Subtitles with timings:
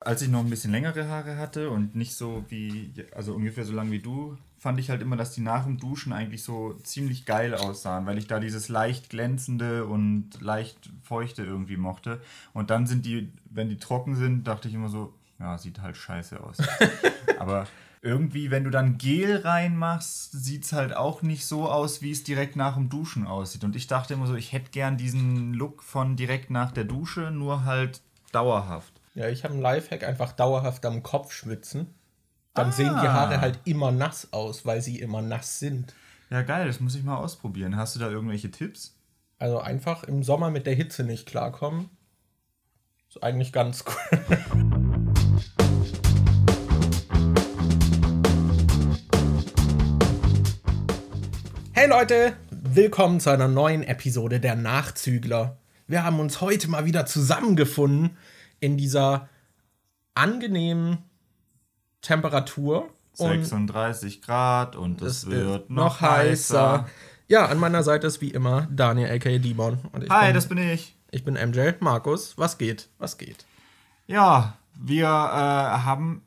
[0.00, 3.74] Als ich noch ein bisschen längere Haare hatte und nicht so wie, also ungefähr so
[3.74, 7.26] lang wie du, fand ich halt immer, dass die nach dem Duschen eigentlich so ziemlich
[7.26, 12.20] geil aussahen, weil ich da dieses leicht glänzende und leicht feuchte irgendwie mochte.
[12.52, 15.96] Und dann sind die, wenn die trocken sind, dachte ich immer so, ja, sieht halt
[15.96, 16.58] scheiße aus.
[17.38, 17.66] Aber
[18.02, 22.24] irgendwie, wenn du dann Gel reinmachst, sieht es halt auch nicht so aus, wie es
[22.24, 23.64] direkt nach dem Duschen aussieht.
[23.64, 27.30] Und ich dachte immer so, ich hätte gern diesen Look von direkt nach der Dusche,
[27.30, 28.99] nur halt dauerhaft.
[29.20, 31.88] Ja, ich habe einen Lifehack, einfach dauerhaft am Kopf schwitzen.
[32.54, 32.72] Dann ah.
[32.72, 35.94] sehen die Haare halt immer nass aus, weil sie immer nass sind.
[36.30, 37.76] Ja, geil, das muss ich mal ausprobieren.
[37.76, 38.96] Hast du da irgendwelche Tipps?
[39.38, 41.90] Also einfach im Sommer mit der Hitze nicht klarkommen.
[43.10, 44.38] Ist eigentlich ganz cool.
[51.72, 55.58] Hey Leute, willkommen zu einer neuen Episode der Nachzügler.
[55.86, 58.16] Wir haben uns heute mal wieder zusammengefunden
[58.60, 59.28] in dieser
[60.14, 60.98] angenehmen
[62.02, 62.90] Temperatur.
[63.14, 66.86] 36 Grad und es, wird noch heißer.
[67.28, 69.78] Ja, an meiner Seite ist wie immer Daniel, aka Dimon.
[70.08, 70.96] Hi, bin, das bin ich.
[71.10, 71.72] Ich bin MJ.
[71.80, 72.88] Markus, was geht?
[72.98, 73.44] Was geht?
[74.06, 76.22] Ja, wir äh, haben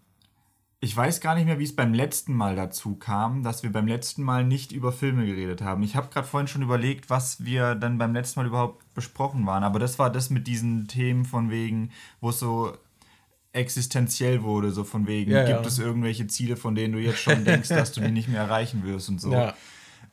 [0.83, 3.87] ich weiß gar nicht mehr, wie es beim letzten Mal dazu kam, dass wir beim
[3.87, 5.81] letzten Mal nicht über Filme geredet haben.
[5.81, 9.63] Ich habe gerade vorhin schon überlegt, was wir dann beim letzten Mal überhaupt besprochen waren.
[9.63, 12.73] Aber das war das mit diesen Themen von wegen, wo es so
[13.53, 15.67] existenziell wurde, so von wegen, ja, gibt ja.
[15.67, 18.83] es irgendwelche Ziele, von denen du jetzt schon denkst, dass du die nicht mehr erreichen
[18.83, 19.31] wirst und so.
[19.31, 19.53] Ja.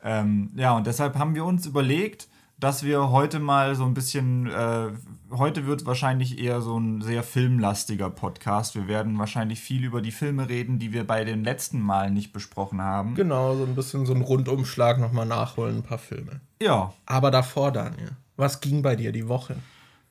[0.01, 2.29] Ähm, ja, und deshalb haben wir uns überlegt,
[2.61, 4.91] dass wir heute mal so ein bisschen, äh,
[5.31, 8.75] heute wird wahrscheinlich eher so ein sehr filmlastiger Podcast.
[8.75, 12.33] Wir werden wahrscheinlich viel über die Filme reden, die wir bei den letzten Malen nicht
[12.33, 13.15] besprochen haben.
[13.15, 16.39] Genau, so ein bisschen so ein Rundumschlag nochmal nachholen, ein paar Filme.
[16.61, 16.93] Ja.
[17.07, 19.55] Aber davor, Daniel, was ging bei dir die Woche?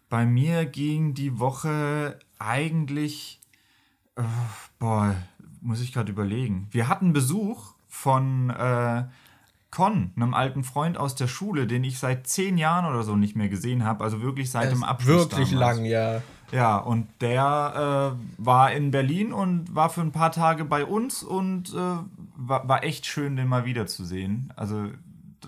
[0.08, 3.40] Bei mir ging die Woche eigentlich,
[4.16, 4.22] äh,
[4.80, 5.14] boah,
[5.60, 6.66] muss ich gerade überlegen.
[6.72, 9.04] Wir hatten Besuch von äh,
[9.70, 13.36] Con, einem alten Freund aus der Schule, den ich seit zehn Jahren oder so nicht
[13.36, 15.30] mehr gesehen habe, also wirklich seit dem Abschluss.
[15.30, 15.76] Wirklich damals.
[15.76, 16.22] lang, ja.
[16.52, 21.22] Ja, und der äh, war in Berlin und war für ein paar Tage bei uns
[21.22, 21.96] und äh,
[22.36, 24.52] war, war echt schön, den mal wiederzusehen.
[24.56, 24.88] Also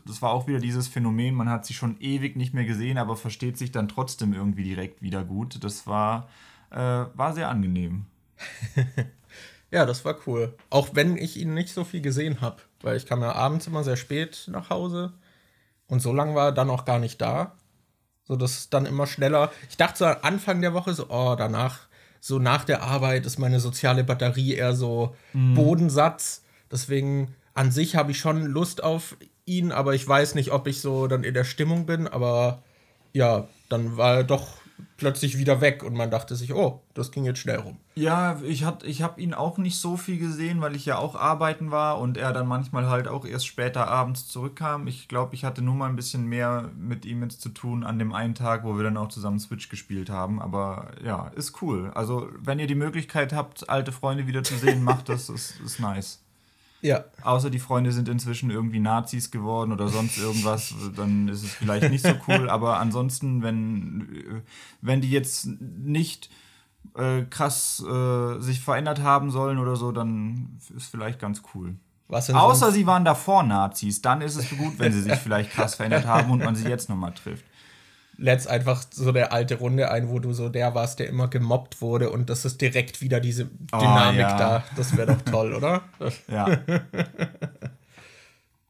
[0.06, 3.16] das war auch wieder dieses Phänomen, man hat sich schon ewig nicht mehr gesehen, aber
[3.16, 5.62] versteht sich dann trotzdem irgendwie direkt wieder gut.
[5.64, 6.28] Das war,
[6.70, 8.06] äh, war sehr angenehm.
[9.72, 10.54] ja, das war cool.
[10.70, 13.84] Auch wenn ich ihn nicht so viel gesehen habe weil ich kam ja abends immer
[13.84, 15.12] sehr spät nach Hause
[15.93, 17.53] und so lange war er dann auch gar nicht da.
[18.25, 19.53] So, dass es dann immer schneller.
[19.69, 21.81] Ich dachte so Anfang der Woche so, oh, danach,
[22.19, 25.54] so nach der Arbeit ist meine soziale Batterie eher so mhm.
[25.54, 26.44] Bodensatz.
[26.70, 30.81] Deswegen an sich habe ich schon Lust auf ihn, aber ich weiß nicht, ob ich
[30.81, 32.09] so dann in der Stimmung bin.
[32.09, 32.62] Aber
[33.12, 34.61] ja, dann war er doch
[34.97, 37.78] plötzlich wieder weg und man dachte sich, oh, das ging jetzt schnell rum.
[37.94, 41.70] Ja, ich, ich habe ihn auch nicht so viel gesehen, weil ich ja auch arbeiten
[41.70, 44.87] war und er dann manchmal halt auch erst später abends zurückkam.
[44.87, 47.98] Ich glaube, ich hatte nur mal ein bisschen mehr mit ihm jetzt zu tun an
[47.98, 50.41] dem einen Tag, wo wir dann auch zusammen Switch gespielt haben.
[50.41, 51.91] Aber ja, ist cool.
[51.94, 55.81] Also, wenn ihr die Möglichkeit habt, alte Freunde wieder zu sehen, macht das, ist, ist
[55.81, 56.22] nice.
[56.82, 57.04] Ja.
[57.22, 61.91] Außer die Freunde sind inzwischen irgendwie Nazis geworden oder sonst irgendwas, dann ist es vielleicht
[61.91, 62.50] nicht so cool.
[62.50, 64.43] Aber ansonsten, wenn,
[64.81, 66.28] wenn die jetzt nicht
[66.97, 71.76] äh, krass äh, sich verändert haben sollen oder so, dann ist vielleicht ganz cool.
[72.09, 76.04] Außer sie waren davor Nazis, dann ist es gut, wenn sie sich vielleicht krass verändert
[76.04, 77.44] haben und man sie jetzt nochmal trifft
[78.22, 81.80] letzt einfach so der alte Runde ein, wo du so der warst, der immer gemobbt
[81.82, 84.38] wurde und das ist direkt wieder diese ah, Dynamik oh, ja.
[84.38, 84.64] da.
[84.76, 85.82] Das wäre doch toll, oder?
[86.28, 86.58] Ja.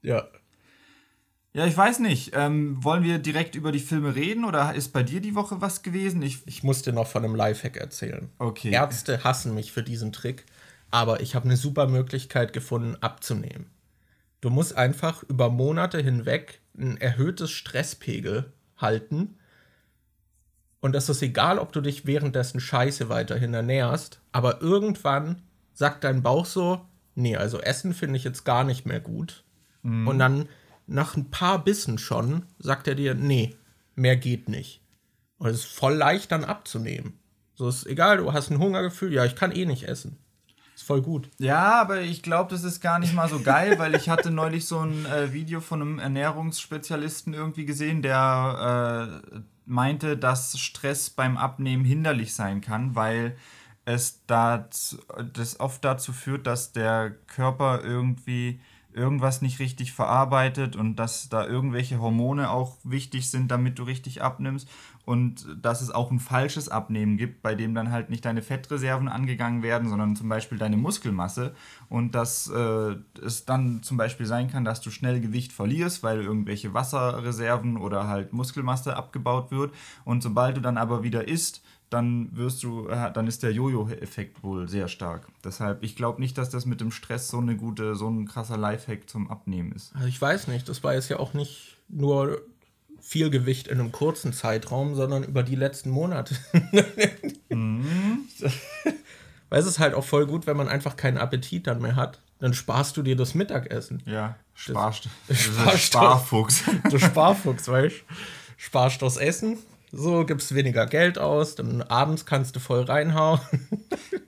[0.03, 0.27] ja.
[1.55, 2.33] Ja, ich weiß nicht.
[2.35, 5.83] Ähm, wollen wir direkt über die Filme reden oder ist bei dir die Woche was
[5.83, 6.23] gewesen?
[6.23, 8.31] Ich, ich muss dir noch von einem Lifehack erzählen.
[8.39, 8.71] Okay.
[8.71, 10.47] Ärzte hassen mich für diesen Trick,
[10.91, 13.67] aber ich habe eine super Möglichkeit gefunden, abzunehmen.
[14.41, 19.37] Du musst einfach über Monate hinweg ein erhöhtes Stresspegel halten.
[20.83, 25.43] Und das ist egal, ob du dich währenddessen scheiße weiterhin ernährst, aber irgendwann
[25.73, 26.85] sagt dein Bauch so,
[27.15, 29.45] nee, also Essen finde ich jetzt gar nicht mehr gut.
[29.83, 30.09] Mhm.
[30.09, 30.49] Und dann
[30.89, 33.55] nach ein paar Bissen schon sagt er dir, nee,
[33.95, 34.83] mehr geht nicht.
[35.39, 37.17] Und es ist voll leicht dann abzunehmen.
[37.55, 40.19] So ist egal, du hast ein Hungergefühl, ja, ich kann eh nicht essen.
[40.83, 41.29] Ist voll gut.
[41.39, 44.67] Ja, aber ich glaube, das ist gar nicht mal so geil, weil ich hatte neulich
[44.67, 51.37] so ein äh, Video von einem Ernährungsspezialisten irgendwie gesehen, der äh, meinte, dass Stress beim
[51.37, 53.37] Abnehmen hinderlich sein kann, weil
[53.85, 54.99] es das,
[55.33, 58.61] das oft dazu führt, dass der Körper irgendwie
[58.93, 64.21] irgendwas nicht richtig verarbeitet und dass da irgendwelche Hormone auch wichtig sind, damit du richtig
[64.21, 64.69] abnimmst
[65.05, 69.09] und dass es auch ein falsches Abnehmen gibt, bei dem dann halt nicht deine Fettreserven
[69.09, 71.55] angegangen werden, sondern zum Beispiel deine Muskelmasse
[71.89, 76.23] und dass äh, es dann zum Beispiel sein kann, dass du schnell Gewicht verlierst, weil
[76.23, 81.63] irgendwelche Wasserreserven oder halt Muskelmasse abgebaut wird und sobald du dann aber wieder isst,
[81.93, 85.29] dann wirst du, äh, dann ist der Jojo-Effekt wohl sehr stark.
[85.45, 88.57] Deshalb, ich glaube nicht, dass das mit dem Stress so eine gute, so ein krasser
[88.57, 89.95] Lifehack zum Abnehmen ist.
[89.95, 92.41] Also ich weiß nicht, das war jetzt ja auch nicht nur
[93.03, 96.37] viel Gewicht in einem kurzen Zeitraum, sondern über die letzten Monate.
[97.51, 98.29] mhm.
[99.51, 102.21] Weil es ist halt auch voll gut, wenn man einfach keinen Appetit dann mehr hat.
[102.39, 104.03] Dann sparst du dir das Mittagessen.
[104.07, 105.09] Ja, sparst.
[105.29, 106.63] Das, das Sparfuchs.
[106.91, 108.15] Du Sparfuchs, weißt du?
[108.57, 109.59] Sparst das Essen,
[109.93, 113.41] so gibst weniger Geld aus, dann abends kannst du voll reinhauen.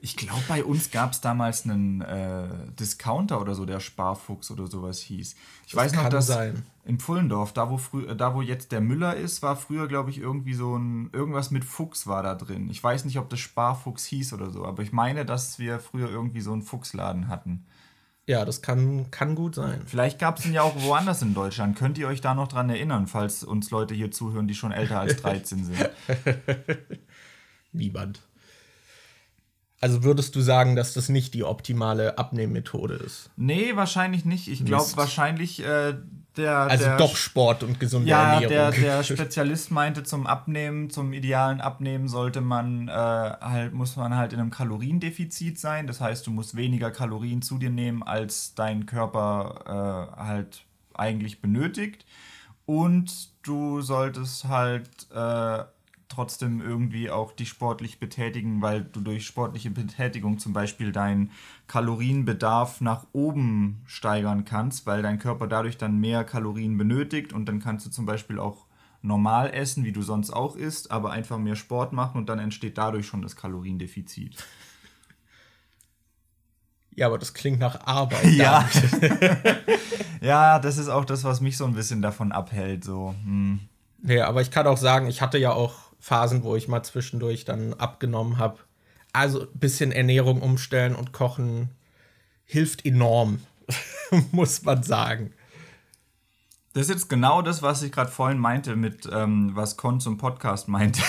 [0.01, 2.47] ich glaube, bei uns gab es damals einen äh,
[2.79, 5.35] Discounter oder so, der Sparfuchs oder sowas hieß.
[5.65, 6.63] Ich das weiß noch, dass sein.
[6.85, 10.19] in Pfullendorf, da wo, frü da wo jetzt der Müller ist, war früher, glaube ich,
[10.19, 12.69] irgendwie so ein, irgendwas mit Fuchs war da drin.
[12.69, 16.09] Ich weiß nicht, ob das Sparfuchs hieß oder so, aber ich meine, dass wir früher
[16.09, 17.65] irgendwie so einen Fuchsladen hatten.
[18.27, 19.83] Ja, das kann, kann gut sein.
[19.85, 21.77] Vielleicht gab es ihn ja auch woanders in Deutschland.
[21.77, 24.99] Könnt ihr euch da noch dran erinnern, falls uns Leute hier zuhören, die schon älter
[24.99, 25.89] als 13 sind?
[27.71, 28.21] Niemand.
[29.79, 33.29] Also würdest du sagen, dass das nicht die optimale Abnehmmethode ist?
[33.35, 34.47] Nee, wahrscheinlich nicht.
[34.47, 35.93] Ich glaube wahrscheinlich äh,
[36.37, 36.57] der.
[36.57, 38.49] Also der, doch Sport und gesunde ja, Ernährung.
[38.49, 44.15] Der, der Spezialist meinte, zum Abnehmen, zum idealen Abnehmen sollte man äh, halt, muss man
[44.15, 45.87] halt in einem Kaloriendefizit sein.
[45.87, 51.41] Das heißt, du musst weniger Kalorien zu dir nehmen, als dein Körper äh, halt eigentlich
[51.41, 52.05] benötigt.
[52.65, 55.63] Und du solltest halt äh,
[56.07, 61.31] trotzdem irgendwie auch dich sportlich betätigen, weil du durch sportliche Betätigung zum Beispiel deinen
[61.67, 67.59] Kalorienbedarf nach oben steigern kannst, weil dein Körper dadurch dann mehr Kalorien benötigt und dann
[67.59, 68.65] kannst du zum Beispiel auch
[69.01, 72.77] normal essen, wie du sonst auch isst, aber einfach mehr Sport machen und dann entsteht
[72.77, 74.43] dadurch schon das Kaloriendefizit.
[76.95, 78.25] Ja, aber das klingt nach Arbeit.
[78.31, 78.67] ja.
[80.21, 82.83] ja, das ist auch das, was mich so ein bisschen davon abhält.
[82.83, 83.13] So.
[83.23, 83.59] Hm.
[84.03, 87.45] Ja, aber ich kann auch sagen, ich hatte ja auch Phasen, wo ich mal zwischendurch
[87.45, 88.59] dann abgenommen habe.
[89.11, 91.69] Also ein bisschen Ernährung umstellen und kochen
[92.43, 93.39] hilft enorm,
[94.31, 95.33] muss man sagen.
[96.73, 100.17] Das ist jetzt genau das, was ich gerade vorhin meinte, mit ähm, was Con zum
[100.17, 101.01] Podcast meinte.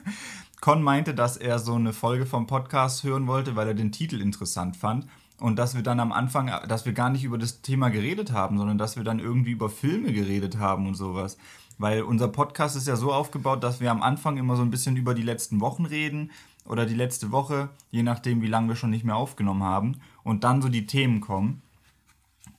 [0.62, 4.22] Con meinte, dass er so eine Folge vom Podcast hören wollte, weil er den Titel
[4.22, 5.06] interessant fand.
[5.38, 8.56] Und dass wir dann am Anfang, dass wir gar nicht über das Thema geredet haben,
[8.56, 11.36] sondern dass wir dann irgendwie über Filme geredet haben und sowas.
[11.80, 14.96] Weil unser Podcast ist ja so aufgebaut, dass wir am Anfang immer so ein bisschen
[14.96, 16.30] über die letzten Wochen reden
[16.66, 19.96] oder die letzte Woche, je nachdem, wie lange wir schon nicht mehr aufgenommen haben.
[20.22, 21.62] Und dann so die Themen kommen.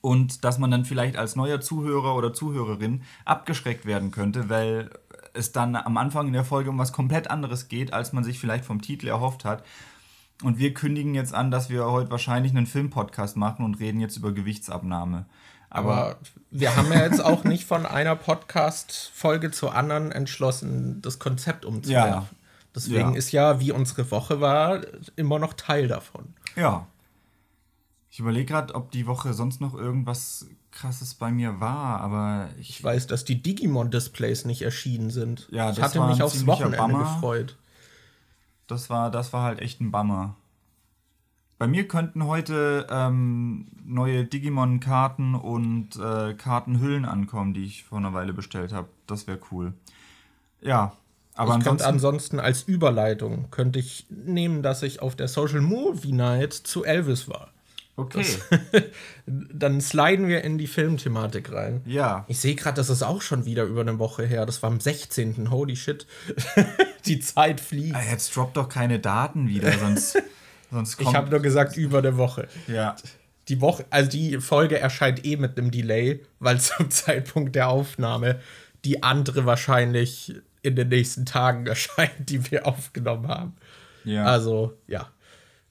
[0.00, 4.90] Und dass man dann vielleicht als neuer Zuhörer oder Zuhörerin abgeschreckt werden könnte, weil
[5.34, 8.40] es dann am Anfang in der Folge um was komplett anderes geht, als man sich
[8.40, 9.64] vielleicht vom Titel erhofft hat.
[10.42, 14.16] Und wir kündigen jetzt an, dass wir heute wahrscheinlich einen Filmpodcast machen und reden jetzt
[14.16, 15.26] über Gewichtsabnahme.
[15.74, 16.16] Aber
[16.50, 22.12] wir haben ja jetzt auch nicht von einer Podcast-Folge zur anderen entschlossen, das Konzept umzuwerfen.
[22.12, 22.28] Ja.
[22.74, 23.18] Deswegen ja.
[23.18, 24.82] ist ja, wie unsere Woche war,
[25.16, 26.34] immer noch Teil davon.
[26.56, 26.86] Ja.
[28.10, 32.68] Ich überlege gerade, ob die Woche sonst noch irgendwas krasses bei mir war, aber ich,
[32.68, 35.48] ich weiß, dass die Digimon-Displays nicht erschienen sind.
[35.50, 36.98] Ja, ich hatte mich aufs Wochenende Bummer.
[36.98, 37.56] gefreut.
[38.66, 40.36] Das war, das war halt echt ein Bummer.
[41.62, 48.12] Bei mir könnten heute ähm, neue Digimon-Karten und äh, Kartenhüllen ankommen, die ich vor einer
[48.12, 48.88] Weile bestellt habe.
[49.06, 49.72] Das wäre cool.
[50.60, 50.96] Ja,
[51.36, 56.10] aber ich ansonsten, ansonsten als Überleitung könnte ich nehmen, dass ich auf der Social Movie
[56.10, 57.52] Night zu Elvis war.
[57.94, 58.26] Okay.
[58.72, 58.82] Das,
[59.26, 61.82] dann sliden wir in die Filmthematik rein.
[61.84, 62.24] Ja.
[62.26, 64.46] Ich sehe gerade, das ist auch schon wieder über eine Woche her.
[64.46, 65.48] Das war am 16.
[65.52, 66.08] Holy shit.
[67.06, 67.94] die Zeit fliegt.
[67.94, 70.20] Ah, jetzt droppt doch keine Daten wieder, sonst.
[70.72, 72.48] Sonst ich habe nur gesagt über der Woche.
[72.66, 72.96] Ja.
[73.48, 78.40] Die Woche, also die Folge erscheint eh mit einem Delay, weil zum Zeitpunkt der Aufnahme
[78.84, 83.54] die andere wahrscheinlich in den nächsten Tagen erscheint, die wir aufgenommen haben.
[84.04, 84.24] Ja.
[84.24, 85.10] Also, ja.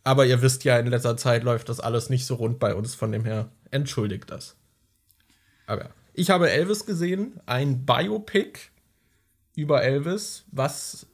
[0.04, 2.96] Aber ihr wisst ja, in letzter Zeit läuft das alles nicht so rund bei uns,
[2.96, 4.56] von dem her entschuldigt das.
[5.66, 8.60] Aber ich habe Elvis gesehen, ein Biopic
[9.56, 11.08] über Elvis, was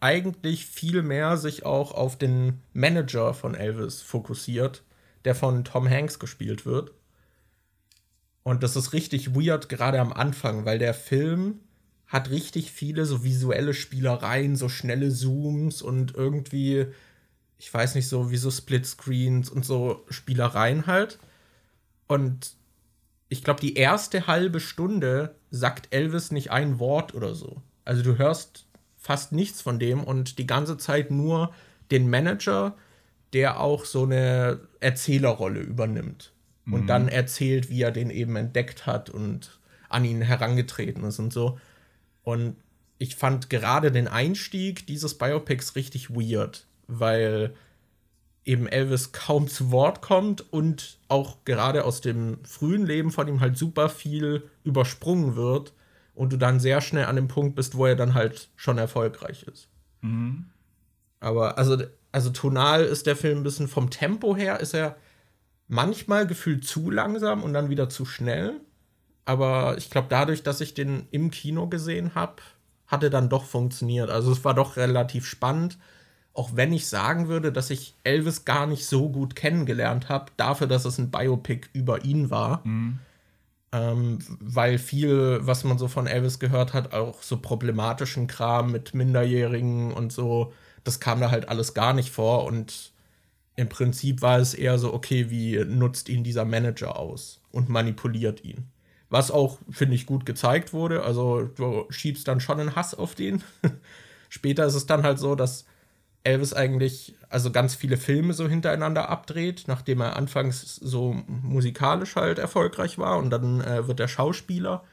[0.00, 4.82] eigentlich viel mehr sich auch auf den Manager von Elvis fokussiert,
[5.24, 6.92] der von Tom Hanks gespielt wird.
[8.42, 11.60] Und das ist richtig weird, gerade am Anfang, weil der Film
[12.06, 16.86] hat richtig viele so visuelle Spielereien, so schnelle Zooms und irgendwie,
[17.58, 21.18] ich weiß nicht, so wie so Splitscreens und so Spielereien halt.
[22.08, 22.54] Und
[23.28, 27.62] ich glaube, die erste halbe Stunde sagt Elvis nicht ein Wort oder so.
[27.84, 28.66] Also du hörst
[29.00, 31.52] fast nichts von dem und die ganze Zeit nur
[31.90, 32.76] den Manager,
[33.32, 36.32] der auch so eine Erzählerrolle übernimmt
[36.66, 36.74] mhm.
[36.74, 41.32] und dann erzählt, wie er den eben entdeckt hat und an ihn herangetreten ist und
[41.32, 41.58] so.
[42.22, 42.56] Und
[42.98, 47.54] ich fand gerade den Einstieg dieses Biopics richtig weird, weil
[48.44, 53.40] eben Elvis kaum zu Wort kommt und auch gerade aus dem frühen Leben von ihm
[53.40, 55.72] halt super viel übersprungen wird
[56.14, 59.44] und du dann sehr schnell an dem Punkt bist, wo er dann halt schon erfolgreich
[59.44, 59.68] ist.
[60.00, 60.46] Mhm.
[61.20, 61.76] Aber also,
[62.12, 64.96] also tonal ist der Film ein bisschen vom Tempo her, ist er
[65.68, 68.60] manchmal gefühlt zu langsam und dann wieder zu schnell.
[69.24, 72.36] Aber ich glaube, dadurch, dass ich den im Kino gesehen habe,
[72.86, 74.10] hat er dann doch funktioniert.
[74.10, 75.78] Also es war doch relativ spannend
[76.32, 80.66] auch wenn ich sagen würde, dass ich Elvis gar nicht so gut kennengelernt habe, dafür,
[80.66, 82.66] dass es ein Biopic über ihn war.
[82.66, 82.98] Mhm.
[83.72, 88.94] Ähm, weil viel, was man so von Elvis gehört hat, auch so problematischen Kram mit
[88.94, 92.44] Minderjährigen und so, das kam da halt alles gar nicht vor.
[92.44, 92.92] Und
[93.56, 98.44] im Prinzip war es eher so, okay, wie nutzt ihn dieser Manager aus und manipuliert
[98.44, 98.66] ihn.
[99.08, 101.02] Was auch, finde ich, gut gezeigt wurde.
[101.02, 103.42] Also du schiebst dann schon einen Hass auf den.
[104.28, 105.64] Später ist es dann halt so, dass
[106.24, 112.38] Elvis eigentlich also ganz viele Filme so hintereinander abdreht, nachdem er anfangs so musikalisch halt
[112.38, 114.84] erfolgreich war und dann äh, wird er Schauspieler.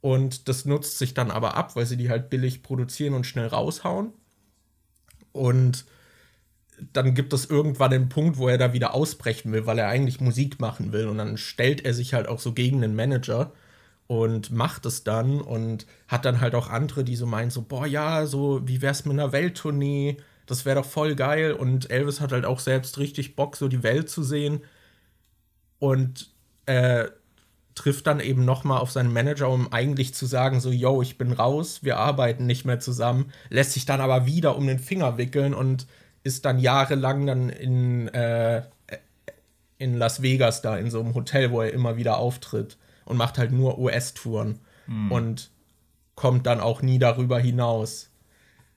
[0.00, 3.46] Und das nutzt sich dann aber ab, weil sie die halt billig produzieren und schnell
[3.46, 4.12] raushauen.
[5.32, 5.86] Und
[6.92, 10.20] dann gibt es irgendwann den Punkt, wo er da wieder ausbrechen will, weil er eigentlich
[10.20, 11.06] Musik machen will.
[11.06, 13.52] Und dann stellt er sich halt auch so gegen den Manager
[14.08, 17.86] und macht es dann und hat dann halt auch andere, die so meinen so, boah
[17.86, 21.52] ja, so wie wär's mit einer Welttournee das wäre doch voll geil.
[21.52, 24.62] Und Elvis hat halt auch selbst richtig Bock, so die Welt zu sehen.
[25.78, 26.30] Und
[26.66, 27.06] äh,
[27.74, 31.18] trifft dann eben noch mal auf seinen Manager, um eigentlich zu sagen, so, yo, ich
[31.18, 35.18] bin raus, wir arbeiten nicht mehr zusammen, lässt sich dann aber wieder um den Finger
[35.18, 35.86] wickeln und
[36.24, 38.62] ist dann jahrelang dann in, äh,
[39.78, 43.36] in Las Vegas da, in so einem Hotel, wo er immer wieder auftritt und macht
[43.38, 45.12] halt nur US-Touren mhm.
[45.12, 45.50] und
[46.14, 48.08] kommt dann auch nie darüber hinaus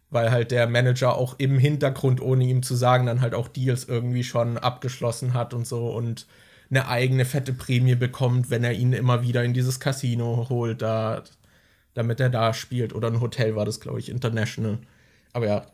[0.10, 3.86] weil halt der Manager auch im Hintergrund, ohne ihm zu sagen, dann halt auch Deals
[3.86, 6.28] irgendwie schon abgeschlossen hat und so und
[6.70, 11.24] eine eigene fette Prämie bekommt, wenn er ihn immer wieder in dieses Casino holt, da,
[11.94, 12.94] damit er da spielt.
[12.94, 14.78] Oder ein Hotel war das, glaube ich, International.
[15.34, 15.66] Aber ja,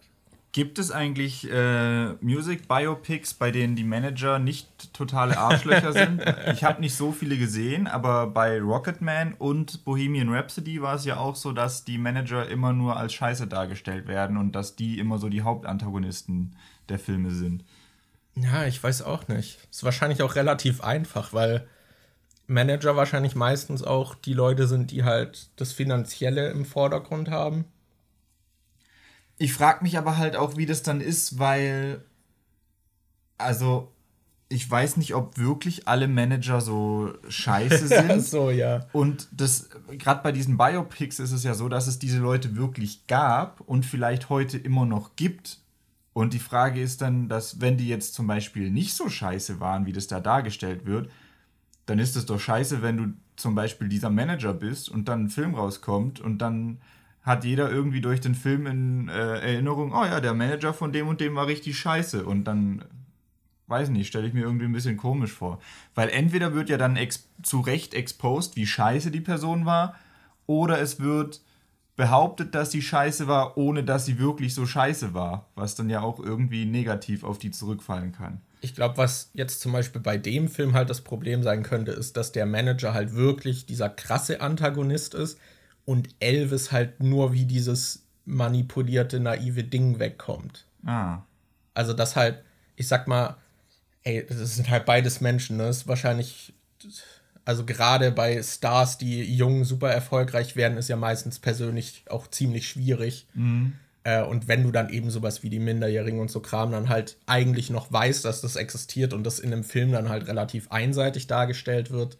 [0.55, 6.23] Gibt es eigentlich äh, Music Biopics, bei denen die Manager nicht totale Arschlöcher sind?
[6.53, 11.17] Ich habe nicht so viele gesehen, aber bei Rocketman und Bohemian Rhapsody war es ja
[11.17, 15.17] auch so, dass die Manager immer nur als Scheiße dargestellt werden und dass die immer
[15.17, 16.55] so die Hauptantagonisten
[16.87, 17.65] der Filme sind.
[18.35, 19.59] Ja, ich weiß auch nicht.
[19.69, 21.67] Ist wahrscheinlich auch relativ einfach, weil
[22.47, 27.65] Manager wahrscheinlich meistens auch die Leute sind, die halt das Finanzielle im Vordergrund haben
[29.37, 32.03] ich frage mich aber halt auch, wie das dann ist, weil,
[33.37, 33.91] also,
[34.47, 38.23] ich weiß nicht, ob wirklich alle Manager so scheiße sind.
[38.23, 38.85] so, ja.
[38.93, 43.07] Und das, gerade bei diesen Biopics ist es ja so, dass es diese Leute wirklich
[43.07, 45.59] gab und vielleicht heute immer noch gibt.
[46.13, 49.85] Und die Frage ist dann, dass, wenn die jetzt zum Beispiel nicht so scheiße waren,
[49.85, 51.09] wie das da dargestellt wird,
[51.87, 55.29] dann ist es doch scheiße, wenn du zum Beispiel dieser Manager bist und dann ein
[55.29, 56.77] Film rauskommt und dann
[57.25, 61.07] hat jeder irgendwie durch den Film in äh, Erinnerung, oh ja, der Manager von dem
[61.07, 62.23] und dem war richtig scheiße.
[62.23, 62.85] Und dann,
[63.65, 65.59] weiß nicht, stelle ich mir irgendwie ein bisschen komisch vor.
[65.95, 66.99] Weil entweder wird ja dann
[67.41, 69.95] zu Recht exposed, wie scheiße die Person war,
[70.45, 71.41] oder es wird
[71.95, 75.49] behauptet, dass sie scheiße war, ohne dass sie wirklich so scheiße war.
[75.55, 78.41] Was dann ja auch irgendwie negativ auf die zurückfallen kann.
[78.61, 82.17] Ich glaube, was jetzt zum Beispiel bei dem Film halt das Problem sein könnte, ist,
[82.17, 85.39] dass der Manager halt wirklich dieser krasse Antagonist ist,
[85.85, 90.65] und Elvis halt nur wie dieses manipulierte, naive Ding wegkommt.
[90.85, 91.19] Ah.
[91.73, 92.43] Also, das halt,
[92.75, 93.37] ich sag mal,
[94.03, 95.63] ey, das sind halt beides Menschen, ne?
[95.63, 96.53] Das ist wahrscheinlich,
[97.43, 102.67] also gerade bei Stars, die jung super erfolgreich werden, ist ja meistens persönlich auch ziemlich
[102.67, 103.27] schwierig.
[103.33, 103.73] Mhm.
[104.03, 107.17] Äh, und wenn du dann eben sowas wie die Minderjährigen und so Kram dann halt
[107.25, 111.27] eigentlich noch weißt, dass das existiert und das in einem Film dann halt relativ einseitig
[111.27, 112.17] dargestellt wird,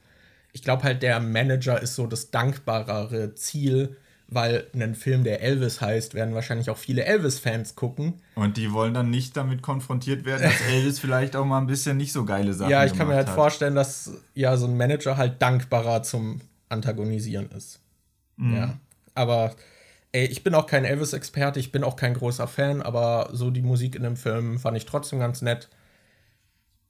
[0.55, 3.97] ich glaube halt, der Manager ist so das dankbarere Ziel,
[4.29, 8.21] weil ein Film, der Elvis heißt, werden wahrscheinlich auch viele Elvis-Fans gucken.
[8.35, 11.97] Und die wollen dann nicht damit konfrontiert werden, dass Elvis vielleicht auch mal ein bisschen
[11.97, 13.35] nicht so geile Sachen Ja, ich kann mir halt hat.
[13.35, 17.81] vorstellen, dass ja so ein Manager halt dankbarer zum Antagonisieren ist.
[18.37, 18.55] Mhm.
[18.55, 18.79] Ja.
[19.13, 19.53] Aber
[20.13, 23.61] ey, ich bin auch kein Elvis-Experte, ich bin auch kein großer Fan, aber so die
[23.61, 25.67] Musik in dem Film fand ich trotzdem ganz nett.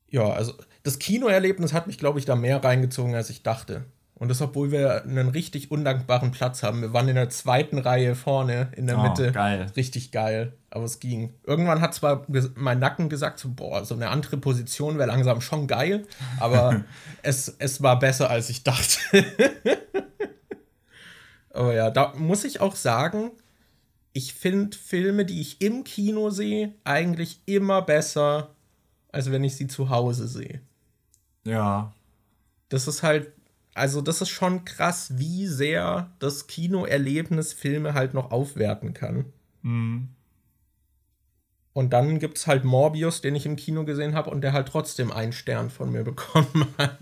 [0.09, 3.85] Ja, also das Kinoerlebnis hat mich, glaube ich, da mehr reingezogen, als ich dachte.
[4.17, 6.81] Und das, obwohl wir einen richtig undankbaren Platz haben.
[6.81, 9.33] Wir waren in der zweiten Reihe vorne in der Oh, Mitte.
[9.33, 9.67] geil.
[9.75, 10.53] Richtig geil.
[10.69, 11.33] Aber es ging.
[11.43, 15.67] Irgendwann hat zwar mein Nacken gesagt, so, boah, so eine andere Position wäre langsam schon
[15.67, 16.05] geil.
[16.39, 16.83] Aber
[17.24, 18.97] es, es war besser, als ich dachte.
[21.53, 23.31] aber ja, da muss ich auch sagen,
[24.13, 28.54] ich finde Filme, die ich im Kino sehe, eigentlich immer besser,
[29.15, 30.62] als wenn ich sie zu Hause sehe.
[31.45, 31.93] Ja.
[32.67, 33.31] Das ist halt,
[33.74, 39.25] also das ist schon krass, wie sehr das Kinoerlebnis Filme halt noch aufwerten kann.
[39.62, 40.10] Mhm.
[41.75, 44.70] Und dann gibt es halt Morbius, den ich im Kino gesehen habe und der halt
[44.70, 46.98] trotzdem einen Stern von mir bekommen hat.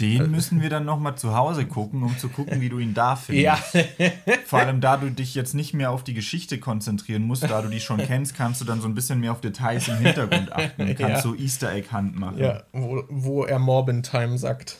[0.00, 3.16] Den müssen wir dann nochmal zu Hause gucken, um zu gucken, wie du ihn da
[3.16, 3.76] findest.
[4.46, 7.68] Vor allem, da du dich jetzt nicht mehr auf die Geschichte konzentrieren musst, da du
[7.68, 10.82] die schon kennst, kannst du dann so ein bisschen mehr auf Details im Hintergrund achten
[10.82, 11.20] und kannst Ja.
[11.20, 12.38] so Easter Egg Hand machen.
[12.38, 14.78] ja, wo, wo er Morbin Time sagt.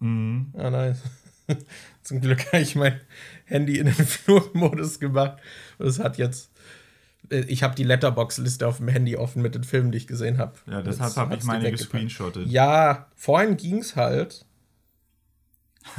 [0.00, 0.52] Mhm.
[0.56, 0.98] Ja, nice.
[2.02, 3.00] Zum Glück habe ich mein
[3.46, 5.38] Handy in den Flugmodus gemacht.
[5.78, 6.50] Und es hat jetzt.
[7.30, 10.38] Äh, Ich habe die Letterbox-Liste auf dem Handy offen mit den Filmen, die ich gesehen
[10.38, 10.54] habe.
[10.66, 12.48] Ja, deshalb habe ich meine gescreenshottet.
[12.48, 14.44] Ja, vorhin ging's halt.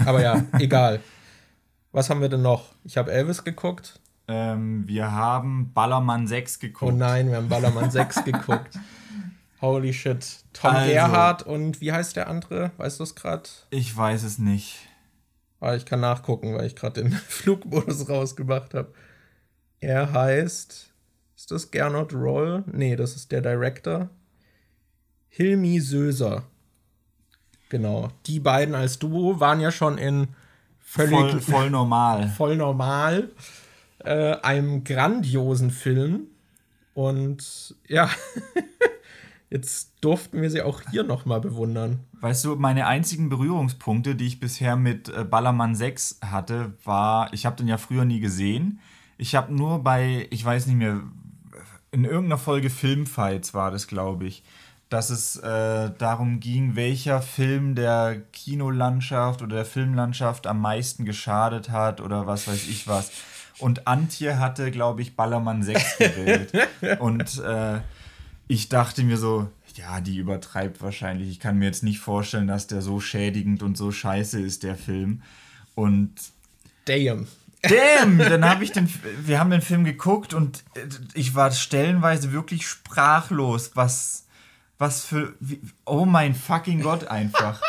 [0.05, 0.99] Aber ja, egal.
[1.91, 2.73] Was haben wir denn noch?
[2.83, 3.99] Ich habe Elvis geguckt.
[4.27, 6.91] Ähm, wir haben Ballermann 6 geguckt.
[6.91, 8.77] Oh nein, wir haben Ballermann 6 geguckt.
[9.61, 10.25] Holy shit.
[10.53, 10.91] Tom Also.
[10.91, 12.71] Gerhardt und wie heißt der andere?
[12.77, 13.49] Weißt du es gerade?
[13.69, 14.79] Ich weiß es nicht.
[15.59, 18.93] Ah, ich kann nachgucken, weil ich gerade den Flugmodus rausgemacht habe.
[19.79, 20.93] Er heißt.
[21.37, 22.63] Ist das Gernot Roll?
[22.65, 24.09] Nee, das ist der Director.
[25.29, 26.41] Hilmi Söser.
[27.69, 28.09] Genau.
[28.25, 30.29] Die beiden als Duo waren ja schon in
[30.79, 32.27] völlig Voll, voll normal.
[32.37, 33.29] voll normal,
[33.99, 36.21] äh, einem grandiosen Film.
[36.95, 38.09] Und ja,
[39.51, 41.99] jetzt durften wir sie auch hier nochmal bewundern.
[42.13, 47.45] Weißt du, meine einzigen Berührungspunkte, die ich bisher mit äh, Ballermann 6 hatte, war, ich
[47.45, 48.79] habe den ja früher nie gesehen.
[49.19, 51.03] Ich habe nur bei, ich weiß nicht mehr,
[51.91, 54.43] in irgendeiner Folge Filmfights war das, glaube ich,
[54.89, 61.69] dass es äh, darum ging, welcher Film der Kinolandschaft oder der Filmlandschaft am meisten geschadet
[61.69, 63.11] hat oder was weiß ich was.
[63.59, 66.51] Und Antje hatte, glaube ich, Ballermann 6 gewählt.
[66.99, 67.79] Und äh,
[68.47, 71.29] ich dachte mir so, ja, die übertreibt wahrscheinlich.
[71.29, 74.75] Ich kann mir jetzt nicht vorstellen, dass der so schädigend und so scheiße ist, der
[74.75, 75.21] Film.
[75.75, 76.13] Und
[76.85, 77.27] Damn.
[77.69, 78.89] Damn, dann habe ich den,
[79.21, 84.25] wir haben den Film geguckt und äh, ich war stellenweise wirklich sprachlos, was,
[84.77, 87.61] was für, wie, oh mein fucking Gott einfach.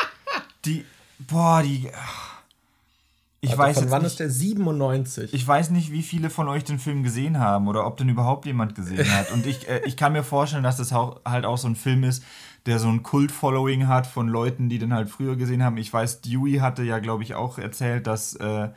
[0.64, 0.84] Die,
[1.18, 1.90] boah, die,
[3.40, 5.32] ich Warte, weiß von jetzt wann nicht, ist der 97?
[5.32, 8.46] ich weiß nicht, wie viele von euch den Film gesehen haben oder ob den überhaupt
[8.46, 9.30] jemand gesehen hat.
[9.30, 12.24] Und ich, äh, ich kann mir vorstellen, dass das halt auch so ein Film ist,
[12.66, 15.76] der so ein Kult-Following hat von Leuten, die den halt früher gesehen haben.
[15.76, 18.70] Ich weiß, Dewey hatte ja, glaube ich, auch erzählt, dass äh,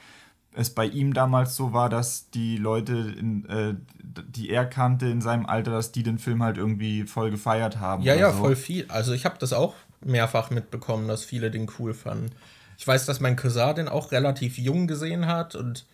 [0.54, 5.22] es bei ihm damals so war, dass die Leute, in, äh, die er kannte in
[5.22, 8.04] seinem Alter, dass die den Film halt irgendwie voll gefeiert haben.
[8.04, 8.40] ja, ja, so.
[8.40, 8.86] voll viel.
[8.90, 12.32] Also ich habe das auch mehrfach mitbekommen, dass viele den cool fanden.
[12.78, 15.86] Ich weiß, dass mein Cousin den auch relativ jung gesehen hat und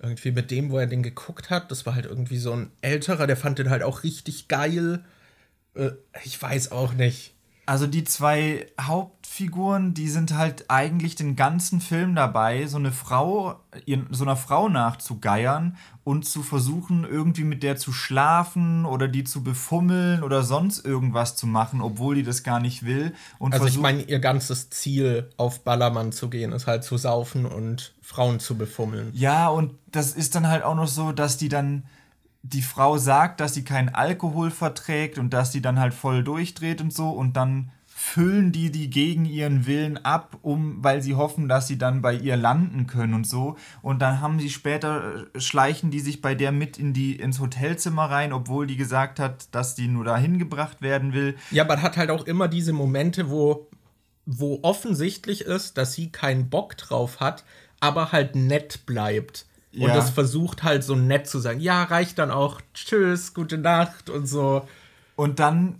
[0.00, 3.26] irgendwie mit dem, wo er den geguckt hat, das war halt irgendwie so ein älterer,
[3.26, 5.02] der fand den halt auch richtig geil.
[5.74, 5.92] Äh,
[6.24, 7.33] ich weiß auch nicht.
[7.66, 13.60] Also die zwei Hauptfiguren, die sind halt eigentlich den ganzen Film dabei, so eine Frau,
[14.10, 19.42] so einer Frau nachzugeiern und zu versuchen, irgendwie mit der zu schlafen oder die zu
[19.42, 23.14] befummeln oder sonst irgendwas zu machen, obwohl die das gar nicht will.
[23.38, 27.46] Und Also ich meine, ihr ganzes Ziel auf Ballermann zu gehen, ist halt zu saufen
[27.46, 29.10] und Frauen zu befummeln.
[29.14, 31.84] Ja, und das ist dann halt auch noch so, dass die dann
[32.46, 36.82] die Frau sagt, dass sie keinen Alkohol verträgt und dass sie dann halt voll durchdreht
[36.82, 41.48] und so und dann füllen die die gegen ihren Willen ab, um weil sie hoffen,
[41.48, 45.40] dass sie dann bei ihr landen können und so und dann haben sie später äh,
[45.40, 49.54] schleichen die sich bei der mit in die ins Hotelzimmer rein, obwohl die gesagt hat,
[49.54, 51.36] dass die nur dahin gebracht werden will.
[51.50, 53.68] Ja, man hat halt auch immer diese Momente, wo,
[54.26, 57.44] wo offensichtlich ist, dass sie keinen Bock drauf hat,
[57.80, 59.46] aber halt nett bleibt.
[59.74, 59.94] Und Ja.
[59.94, 61.60] das versucht halt so nett zu sagen.
[61.60, 62.60] Ja, reicht dann auch.
[62.74, 64.66] Tschüss, gute Nacht und so.
[65.16, 65.76] Und dann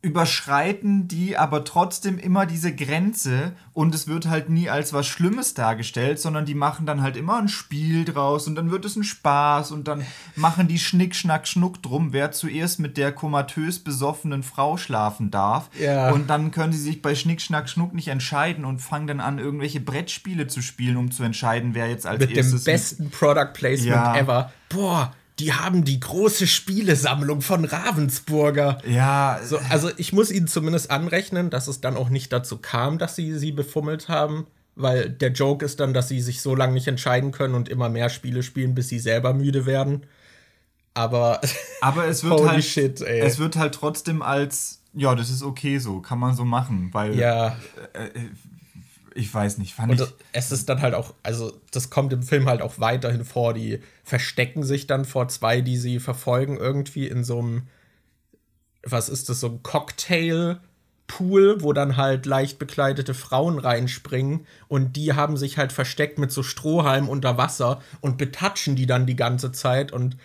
[0.00, 5.54] überschreiten die aber trotzdem immer diese Grenze und es wird halt nie als was Schlimmes
[5.54, 9.02] dargestellt, sondern die machen dann halt immer ein Spiel draus und dann wird es ein
[9.02, 10.04] Spaß und dann
[10.36, 15.68] machen die Schnick, Schnack, Schnuck drum, wer zuerst mit der komatös besoffenen Frau schlafen darf.
[15.78, 16.12] Ja.
[16.12, 19.40] Und dann können sie sich bei Schnick, Schnack, Schnuck nicht entscheiden und fangen dann an,
[19.40, 23.52] irgendwelche Brettspiele zu spielen, um zu entscheiden, wer jetzt als Mit dem erstes besten Product
[23.52, 24.16] Placement Ja.
[24.16, 24.52] ever.
[24.68, 28.78] Boah, die haben die große Spielesammlung von Ravensburger.
[28.86, 32.98] Ja, So, also ich muss ihnen zumindest anrechnen, dass es dann auch nicht dazu kam,
[32.98, 36.74] dass sie sie befummelt haben, weil der Joke ist dann, dass sie sich so lange
[36.74, 40.06] nicht entscheiden können und immer mehr Spiele spielen, bis sie selber müde werden.
[40.94, 41.40] Aber,
[41.80, 46.00] aber es wird halt, shit, es wird halt trotzdem als, ja, das ist okay so,
[46.00, 47.56] kann man so machen, weil ja.
[47.92, 48.28] Äh, äh
[49.18, 50.14] ich weiß nicht, fand und ich.
[50.32, 53.80] Es ist dann halt auch, also das kommt im Film halt auch weiterhin vor, die
[54.04, 57.62] verstecken sich dann vor zwei, die sie verfolgen, irgendwie in so einem,
[58.84, 60.60] was ist das, so ein Cocktail.
[61.10, 66.30] Pool, wo dann halt leicht bekleidete Frauen reinspringen und die haben sich halt versteckt mit
[66.30, 70.18] so Strohhalm unter Wasser und betatschen die dann die ganze Zeit und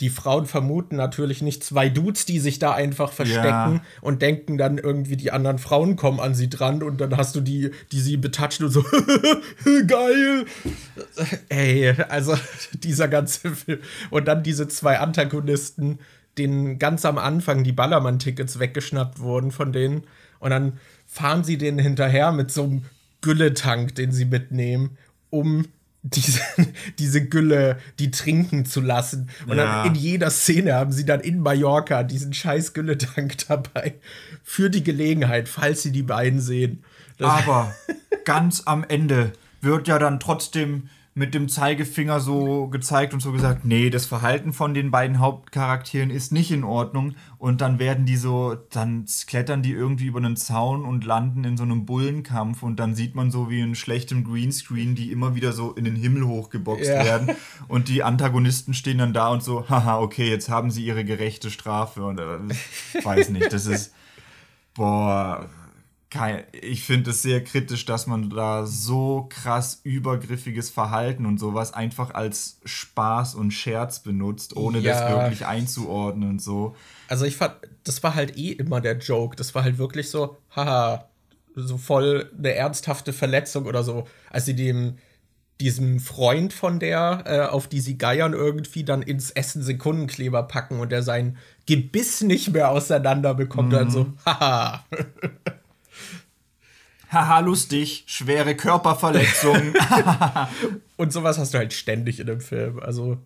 [0.00, 3.82] die Frauen vermuten natürlich nicht zwei Dudes, die sich da einfach verstecken ja.
[4.00, 7.42] und denken dann irgendwie, die anderen Frauen kommen an sie dran und dann hast du
[7.42, 8.82] die, die sie betatschen und so,
[9.86, 10.46] geil.
[11.50, 12.34] Ey, also
[12.72, 13.80] dieser ganze Film.
[14.08, 15.98] Und dann diese zwei Antagonisten,
[16.38, 20.04] denen ganz am Anfang die Ballermann-Tickets weggeschnappt wurden von denen.
[20.38, 22.84] Und dann fahren sie denen hinterher mit so einem
[23.20, 24.96] Gülletank, den sie mitnehmen,
[25.28, 25.66] um
[26.02, 26.40] diese,
[26.98, 29.30] diese Gülle, die trinken zu lassen.
[29.46, 29.84] Und ja.
[29.84, 33.94] dann in jeder Szene haben sie dann in Mallorca diesen scheiß Gülletank dabei.
[34.42, 36.84] Für die Gelegenheit, falls sie die beiden sehen.
[37.18, 37.74] Das Aber
[38.24, 40.88] ganz am Ende wird ja dann trotzdem
[41.20, 46.08] mit dem Zeigefinger so gezeigt und so gesagt, nee, das Verhalten von den beiden Hauptcharakteren
[46.08, 47.14] ist nicht in Ordnung.
[47.36, 51.58] Und dann werden die so, dann klettern die irgendwie über einen Zaun und landen in
[51.58, 55.52] so einem Bullenkampf und dann sieht man so wie in schlechtem Greenscreen, die immer wieder
[55.52, 57.04] so in den Himmel hochgeboxt ja.
[57.04, 57.36] werden.
[57.68, 61.50] Und die Antagonisten stehen dann da und so, haha, okay, jetzt haben sie ihre gerechte
[61.50, 62.02] Strafe.
[62.02, 63.92] Und äh, weiß nicht, das ist,
[64.72, 65.50] boah,
[66.10, 71.72] kein, ich finde es sehr kritisch, dass man da so krass übergriffiges Verhalten und sowas
[71.72, 74.92] einfach als Spaß und Scherz benutzt, ohne ja.
[74.92, 76.74] das wirklich einzuordnen und so.
[77.08, 79.36] Also ich fand, das war halt eh immer der Joke.
[79.36, 81.08] Das war halt wirklich so, haha,
[81.54, 84.06] so voll eine ernsthafte Verletzung oder so.
[84.30, 84.98] Als sie dem
[85.60, 90.80] diesem Freund von der, äh, auf die sie geiern, irgendwie dann ins Essen Sekundenkleber packen
[90.80, 93.68] und er sein Gebiss nicht mehr auseinander bekommt.
[93.68, 93.76] Mhm.
[93.76, 94.84] Dann so, haha.
[97.10, 99.74] haha, lustig, schwere Körperverletzung.
[100.96, 102.78] und sowas hast du halt ständig in dem Film.
[102.80, 103.18] Also,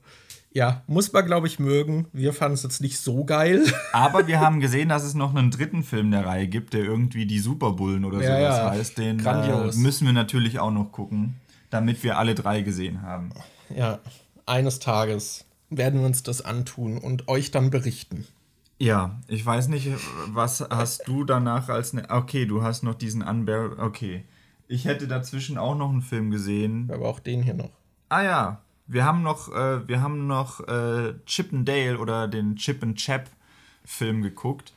[0.53, 2.07] ja, muss man, glaube ich, mögen.
[2.12, 3.64] Wir fanden es jetzt nicht so geil.
[3.92, 7.27] Aber wir haben gesehen, dass es noch einen dritten Film der Reihe gibt, der irgendwie
[7.27, 8.70] die Superbullen oder ja, sowas ja.
[8.70, 8.99] heißt.
[8.99, 11.35] Den äh, müssen wir natürlich auch noch gucken,
[11.70, 13.31] damit wir alle drei gesehen haben.
[13.75, 13.99] Ja,
[14.47, 18.27] eines Tages werden wir uns das antun und euch dann berichten.
[18.85, 19.88] Ja, ich weiß nicht,
[20.27, 23.83] was hast du danach als ne Okay, du hast noch diesen Unbearable.
[23.83, 24.25] Okay.
[24.68, 26.90] Ich hätte dazwischen auch noch einen Film gesehen.
[26.92, 27.70] Aber auch den hier noch.
[28.11, 32.57] Ah ja, wir haben noch, äh, wir haben noch äh, Chip and Dale oder den
[32.57, 33.31] Chip and Chap
[33.87, 34.75] Film geguckt.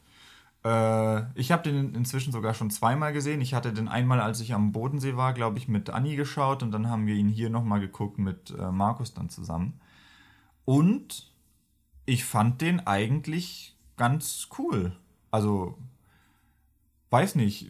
[0.63, 3.41] Äh, ich habe den inzwischen sogar schon zweimal gesehen.
[3.41, 6.72] Ich hatte den einmal, als ich am Bodensee war, glaube ich, mit Anni geschaut und
[6.72, 9.82] dann haben wir ihn hier nochmal geguckt mit äh, Markus dann zusammen.
[10.63, 11.30] Und
[12.06, 14.94] ich fand den eigentlich ganz cool.
[15.32, 15.78] Also,
[17.10, 17.68] weiß nicht,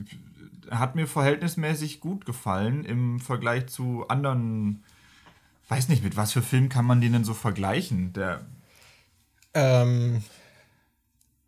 [0.70, 4.84] hat mir verhältnismäßig gut gefallen im Vergleich zu anderen.
[5.70, 8.14] Weiß nicht, mit was für Film kann man den denn so vergleichen?
[8.14, 8.42] Der.
[9.54, 10.24] Ähm.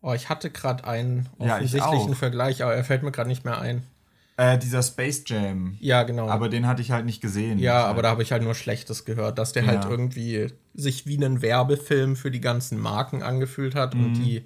[0.02, 3.60] Oh, ich hatte gerade einen offensichtlichen ja, Vergleich, aber er fällt mir gerade nicht mehr
[3.60, 3.84] ein.
[4.38, 5.76] Äh, dieser Space Jam.
[5.82, 6.30] Ja, genau.
[6.30, 7.60] Aber den hatte ich halt nicht gesehen.
[7.60, 8.06] Ja, aber halt.
[8.06, 9.82] da habe ich halt nur Schlechtes gehört, dass der halt ja.
[9.82, 14.06] halt irgendwie sich wie ein Werbefilm für die ganzen Marken angefühlt hat mhm.
[14.06, 14.46] und die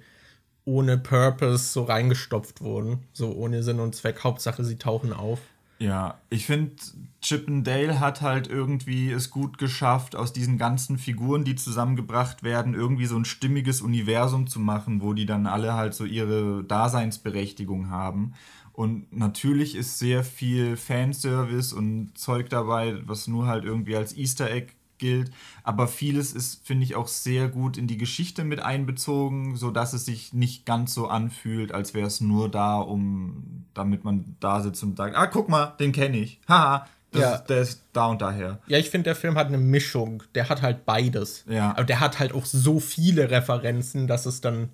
[0.64, 3.00] ohne Purpose so reingestopft wurden.
[3.12, 4.24] So ohne Sinn und Zweck.
[4.24, 5.40] Hauptsache, sie tauchen auf.
[5.78, 6.76] Ja, ich finde,
[7.20, 12.42] Chip and Dale hat halt irgendwie es gut geschafft, aus diesen ganzen Figuren, die zusammengebracht
[12.42, 16.62] werden, irgendwie so ein stimmiges Universum zu machen, wo die dann alle halt so ihre
[16.64, 18.34] Daseinsberechtigung haben.
[18.72, 24.50] Und natürlich ist sehr viel Fanservice und Zeug dabei, was nur halt irgendwie als Easter
[24.50, 24.72] Egg
[25.04, 25.30] gilt.
[25.64, 30.06] Aber vieles ist, finde ich, auch sehr gut in die Geschichte mit einbezogen, sodass es
[30.06, 34.82] sich nicht ganz so anfühlt, als wäre es nur da, um damit man da sitzt
[34.82, 36.40] und sagt, ah, guck mal, den kenne ich.
[36.48, 37.34] Haha, ja.
[37.34, 38.60] Ist, der ist da und daher.
[38.66, 40.22] Ja, ich finde, der Film hat eine Mischung.
[40.34, 41.44] Der hat halt beides.
[41.48, 41.72] Ja.
[41.72, 44.70] Aber der hat halt auch so viele Referenzen, dass es dann.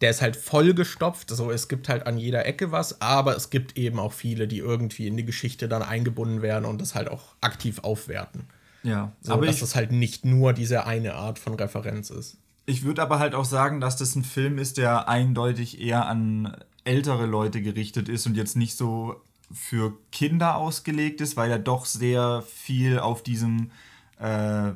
[0.00, 1.28] Der ist halt vollgestopft.
[1.28, 4.58] So, es gibt halt an jeder Ecke was, aber es gibt eben auch viele, die
[4.58, 8.44] irgendwie in die Geschichte dann eingebunden werden und das halt auch aktiv aufwerten.
[8.82, 12.38] Ja, so, aber dass es halt nicht nur diese eine Art von Referenz ist.
[12.66, 16.56] Ich würde aber halt auch sagen, dass das ein Film ist, der eindeutig eher an
[16.84, 19.20] ältere Leute gerichtet ist und jetzt nicht so
[19.52, 23.70] für Kinder ausgelegt ist, weil er doch sehr viel auf diesem
[24.18, 24.72] äh,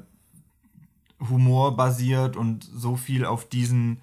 [1.29, 4.03] Humor basiert und so viel auf diesen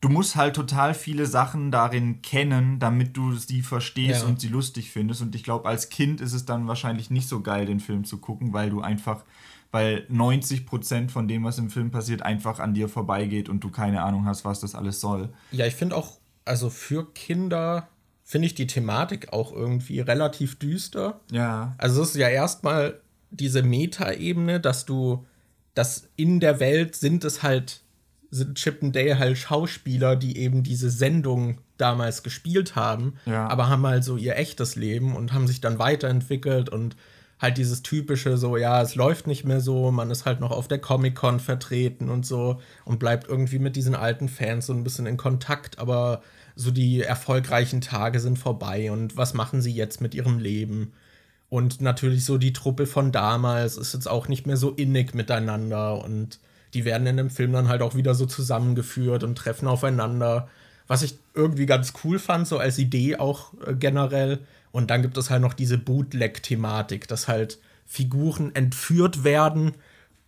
[0.00, 4.28] du musst halt total viele Sachen darin kennen, damit du sie verstehst Ja.
[4.28, 5.22] und sie lustig findest.
[5.22, 8.18] Und ich glaube, als Kind ist es dann wahrscheinlich nicht so geil, den Film zu
[8.18, 9.24] gucken, weil du einfach,
[9.72, 14.02] weil 90% von dem, was im Film passiert, einfach an dir vorbeigeht und du keine
[14.02, 15.30] Ahnung hast, was das alles soll.
[15.50, 17.88] Ja, ich finde auch, also für Kinder
[18.22, 21.20] finde ich die Thematik auch irgendwie relativ düster.
[21.30, 21.74] Ja.
[21.78, 25.24] Also es ist ja erstmal diese Meta-Ebene, dass du,
[25.74, 27.82] dass in der Welt sind es halt,
[28.30, 33.48] sind Chip and Dale halt Schauspieler, die eben diese Sendung damals gespielt haben, Ja.
[33.48, 36.96] aber haben halt so ihr echtes Leben und haben sich dann weiterentwickelt und
[37.38, 40.68] halt dieses typische so, ja, es läuft nicht mehr so, man ist halt noch auf
[40.68, 45.04] der Comic-Con vertreten und so und bleibt irgendwie mit diesen alten Fans so ein bisschen
[45.04, 46.22] in Kontakt, aber
[46.54, 50.92] so die erfolgreichen Tage sind vorbei und was machen sie jetzt mit ihrem Leben?
[51.50, 56.02] Und natürlich so die Truppe von damals ist jetzt auch nicht mehr so innig miteinander
[56.02, 56.40] und
[56.76, 60.48] die werden in dem Film dann halt auch wieder so zusammengeführt und treffen aufeinander.
[60.86, 64.40] Was ich irgendwie ganz cool fand, so als Idee auch äh, generell.
[64.72, 69.72] Und dann gibt es halt noch diese Bootleg-Thematik, dass halt Figuren entführt werden,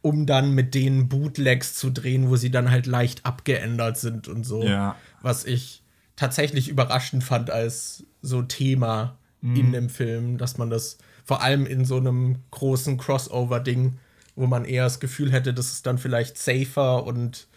[0.00, 4.44] um dann mit denen Bootlegs zu drehen, wo sie dann halt leicht abgeändert sind und
[4.44, 4.62] so.
[4.62, 4.96] Ja.
[5.20, 5.82] Was ich
[6.16, 11.84] tatsächlich überraschend fand als so Thema in dem Film, dass man das vor allem in
[11.84, 13.98] so einem großen Crossover-Ding,
[14.38, 17.48] wo man eher das Gefühl hätte, das ist dann vielleicht safer und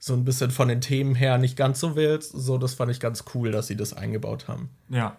[0.00, 2.24] so ein bisschen von den Themen her nicht ganz so wild.
[2.24, 4.68] So, das fand ich ganz cool, dass sie das eingebaut haben.
[4.88, 5.16] Ja.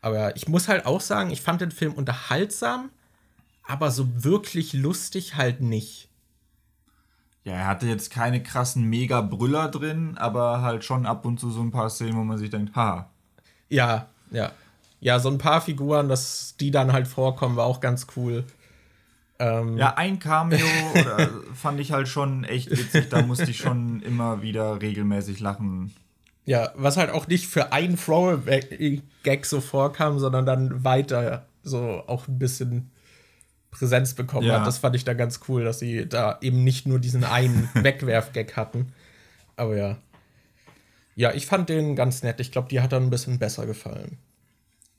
[0.00, 2.90] Aber ich muss halt auch sagen, ich fand den Film unterhaltsam,
[3.62, 6.08] aber so wirklich lustig halt nicht.
[7.44, 11.60] Ja, er hatte jetzt keine krassen Mega-Brüller drin, aber halt schon ab und zu so
[11.60, 13.10] ein paar Szenen, wo man sich denkt, ha,
[13.68, 14.50] Ja, ja.
[15.00, 18.44] Ja, so ein paar Figuren, dass die dann halt vorkommen, war auch ganz cool.
[19.38, 23.08] Ähm, Ja, ein Cameo oder, fand ich halt schon echt witzig.
[23.10, 25.94] Da musste ich schon immer wieder regelmäßig lachen.
[26.44, 32.28] Ja, was halt auch nicht für einen Throwaway-Gag so vorkam, sondern dann weiter so auch
[32.28, 32.90] ein bisschen
[33.72, 34.60] Präsenz bekommen Ja.
[34.60, 34.66] hat.
[34.66, 38.56] Das fand ich da ganz cool, dass sie da eben nicht nur diesen einen Wegwerf-Gag
[38.56, 38.92] hatten.
[39.56, 39.98] Aber ja.
[41.16, 42.40] Ja, ich fand den ganz nett.
[42.40, 44.18] Ich glaube, die hat dann ein bisschen besser gefallen.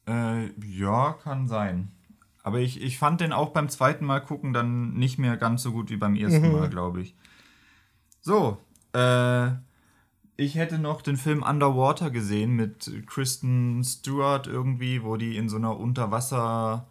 [0.08, 1.90] Äh, ja, kann sein.
[2.48, 5.74] Aber ich, ich fand den auch beim zweiten Mal gucken dann nicht mehr ganz so
[5.74, 7.14] gut wie beim ersten Mal, glaube ich.
[8.22, 8.58] So,
[8.94, 9.50] äh,
[10.38, 15.58] ich hätte noch den Film Underwater gesehen mit Kristen Stewart irgendwie, wo die in so
[15.58, 16.86] einer Unterwasserstation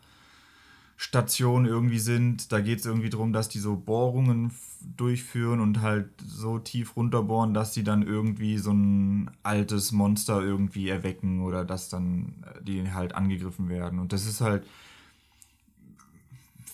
[1.64, 2.53] irgendwie sind.
[2.53, 4.53] Da geht es irgendwie darum, dass die so Bohrungen
[4.99, 10.90] durchführen und halt so tief runterbohren, dass sie dann irgendwie so ein altes Monster irgendwie
[10.90, 14.01] erwecken oder dass dann äh, die halt angegriffen werden.
[14.01, 14.66] Und das ist halt,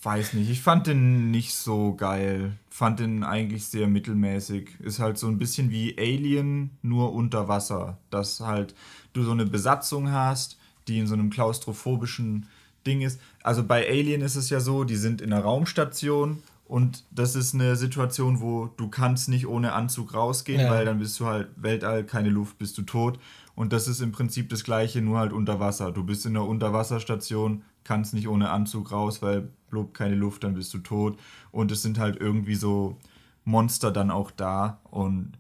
[0.03, 2.53] weiß nicht, ich fand den nicht so geil.
[2.71, 4.71] Fand den eigentlich sehr mittelmäßig.
[4.81, 7.99] Ist halt so ein bisschen wie Alien, nur unter Wasser.
[8.11, 8.75] Dass halt
[9.13, 12.47] du so eine Besatzung hast, die in so einem klaustrophobischen
[12.87, 13.21] Ding ist.
[13.45, 17.55] Also bei Alien ist es ja so, die sind in einer Raumstation und das ist
[17.55, 20.71] eine Situation, wo du kannst nicht ohne Anzug rausgehen, Ja.
[20.71, 23.21] weil dann bist du halt Weltall, keine Luft, bist du tot.
[23.55, 25.93] Und das ist im Prinzip das gleiche, nur halt unter Wasser.
[25.93, 30.55] Du bist in einer Unterwasserstation, kannst nicht ohne Anzug raus, weil blob keine Luft, dann
[30.55, 31.19] bist du tot.
[31.51, 32.97] Und es sind halt irgendwie so
[33.45, 34.79] Monster dann auch da.
[34.91, 35.33] Und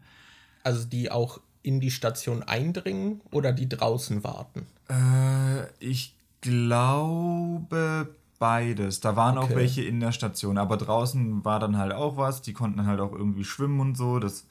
[0.64, 4.66] Also die auch in die Station eindringen oder die draußen warten.
[4.88, 9.00] äh, ich glaube beides.
[9.00, 9.55] Da waren auch Okay.
[9.55, 12.42] welche in der Station, aber draußen war dann halt auch was.
[12.42, 14.18] Die konnten halt auch irgendwie schwimmen und so.
[14.18, 14.46] Das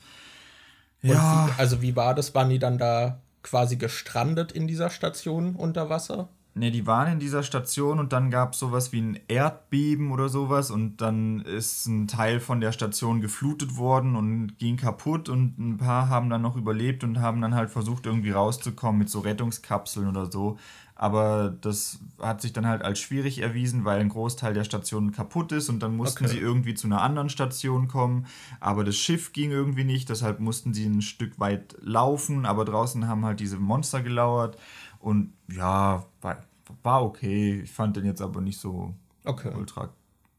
[1.02, 2.34] ja, wie, also wie war das?
[2.36, 6.30] Waren die dann da quasi gestrandet in dieser Station unter Wasser?
[6.54, 10.28] Ne, die waren in dieser Station und dann gab es sowas wie ein Erdbeben oder
[10.28, 15.58] sowas und dann ist ein Teil von der Station geflutet worden und ging kaputt und
[15.58, 19.22] ein paar haben dann noch überlebt und haben dann halt versucht irgendwie rauszukommen mit so
[19.22, 20.58] Rettungskapseln oder so.
[20.94, 25.52] Aber das hat sich dann halt als schwierig erwiesen, weil ein Großteil der Station kaputt
[25.54, 26.36] ist und dann mussten Okay.
[26.36, 28.28] sie irgendwie zu einer anderen Station kommen.
[28.60, 33.08] Aber das Schiff ging irgendwie nicht, deshalb mussten sie ein Stück weit laufen, aber draußen
[33.08, 34.58] haben halt diese Monster gelauert.
[35.02, 36.44] Und ja, war,
[36.84, 37.62] war okay.
[37.62, 38.94] Ich fand den jetzt aber nicht so
[39.26, 39.52] Okay.
[39.56, 39.90] ultra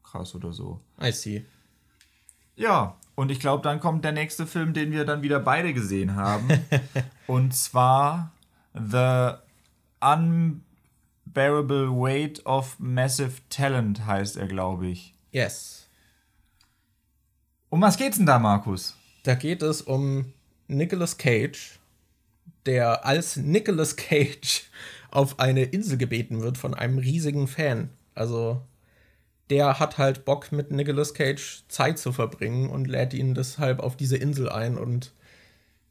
[0.03, 0.79] krass oder so.
[1.01, 1.45] I see.
[2.55, 6.15] Ja, und ich glaube, dann kommt der nächste Film, den wir dann wieder beide gesehen
[6.15, 6.47] haben.
[7.27, 8.31] und zwar
[8.73, 9.33] The
[10.01, 15.13] Unbearable Weight of Massive Talent heißt er, glaube ich.
[15.31, 15.89] Yes.
[17.69, 18.95] Um was geht's denn da, Markus?
[19.23, 20.33] Da geht es um
[20.67, 21.79] Nicolas Cage,
[22.65, 24.63] der als Nicolas Cage
[25.11, 27.89] auf eine Insel gebeten wird von einem riesigen Fan.
[28.15, 28.61] Also
[29.49, 33.95] der hat halt Bock mit Nicolas Cage Zeit zu verbringen und lädt ihn deshalb auf
[33.95, 35.13] diese Insel ein und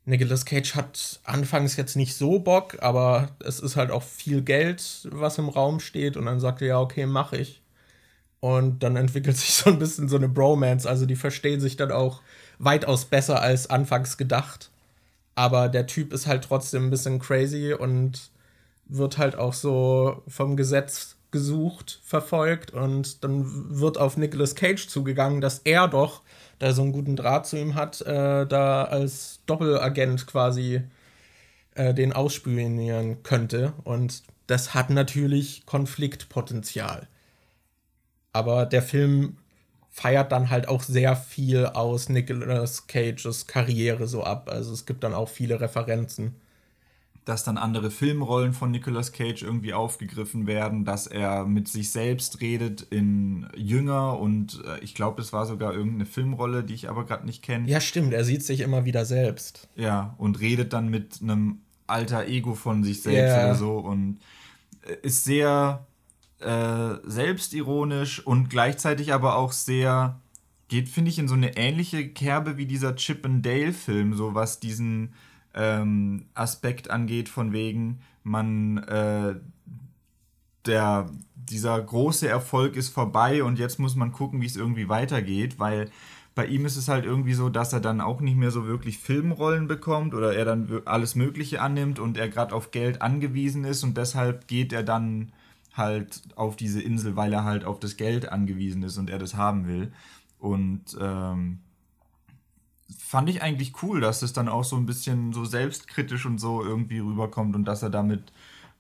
[0.05, 5.09] Nicolas Cage hat anfangs jetzt nicht so Bock, aber es ist halt auch viel Geld,
[5.13, 6.17] was im Raum steht.
[6.17, 7.63] Und dann sagt er, ja, okay, mach ich.
[8.41, 10.89] Und dann entwickelt sich so ein bisschen so eine Bromance.
[10.89, 12.21] Also die verstehen sich dann auch
[12.59, 14.72] weitaus besser als anfangs gedacht.
[15.35, 18.31] Aber der Typ ist halt trotzdem ein bisschen crazy und
[18.87, 22.71] wird halt auch so vom Gesetz gesucht, verfolgt.
[22.73, 26.23] Und dann wird auf Nicolas Cage zugegangen, dass er doch
[26.59, 30.83] da so einen guten Draht zu ihm hat, äh, da als Doppelagent quasi
[31.75, 33.73] äh, den ausspionieren könnte.
[33.85, 37.09] Und das hat natürlich Konfliktpotenzial.
[38.33, 39.39] Aber der Film
[39.93, 44.49] feiert dann halt auch sehr viel aus Nicolas Cages Karriere so ab.
[44.51, 46.35] Also es gibt dann auch viele Referenzen
[47.25, 52.41] dass dann andere Filmrollen von Nicolas Cage irgendwie aufgegriffen werden, dass er mit sich selbst
[52.41, 57.05] redet in Jünger und äh, ich glaube, es war sogar irgendeine Filmrolle, die ich aber
[57.05, 57.69] gerade nicht kenne.
[57.69, 59.69] Ja, stimmt, er sieht sich immer wieder selbst.
[59.77, 63.45] Ja, und redet dann mit einem alter Ego von sich selbst yeah.
[63.45, 64.19] oder so und
[64.87, 65.87] äh, ist sehr
[66.43, 70.21] äh, selbstironisch und gleichzeitig aber auch sehr
[70.69, 74.59] geht, finde ich, in so eine ähnliche Kerbe wie dieser Chip and Dale-Film, so was
[74.59, 75.13] diesen
[75.55, 79.35] ähm, Aspekt angeht, von wegen, man, äh,
[80.65, 85.59] der, dieser große Erfolg ist vorbei und jetzt muss man gucken, wie es irgendwie weitergeht,
[85.59, 85.91] weil
[86.35, 88.99] bei ihm ist es halt irgendwie so, dass er dann auch nicht mehr so wirklich
[88.99, 93.85] Filmrollen bekommt oder er dann alles Mögliche annimmt und er gerade auf Geld angewiesen ist
[93.85, 95.33] und deshalb geht er dann
[95.75, 99.35] halt auf diese Insel, weil er halt auf das Geld angewiesen ist und er das
[99.35, 99.93] haben will.
[100.39, 101.61] Und ähm,
[102.99, 106.63] fand ich eigentlich cool, dass es dann auch so ein bisschen so selbstkritisch und so
[106.63, 108.33] irgendwie rüberkommt und dass er damit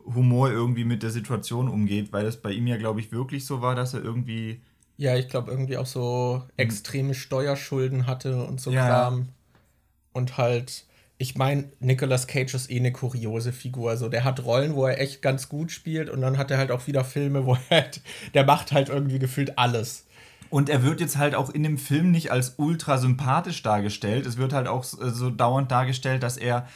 [0.04, 3.62] Humor irgendwie mit der Situation umgeht, weil es bei ihm ja, glaube ich, wirklich so
[3.62, 4.60] war, dass er irgendwie.
[4.96, 8.86] Ja, ich glaube, irgendwie auch so extreme Steuerschulden hatte und so ja.
[8.86, 9.28] Kram.
[10.12, 10.86] Und halt,
[11.22, 13.90] ich meine, Nicolas Cage ist eh eine kuriose Figur.
[13.90, 16.72] Also der hat Rollen, wo er echt ganz gut spielt und dann hat er halt
[16.72, 18.00] auch wieder Filme, wo er halt,
[18.34, 20.04] der macht halt irgendwie gefühlt alles.
[20.50, 24.26] Und er wird jetzt halt auch in dem Film nicht als ultra sympathisch dargestellt.
[24.26, 26.66] Es wird halt auch äh, so dauernd dargestellt, dass er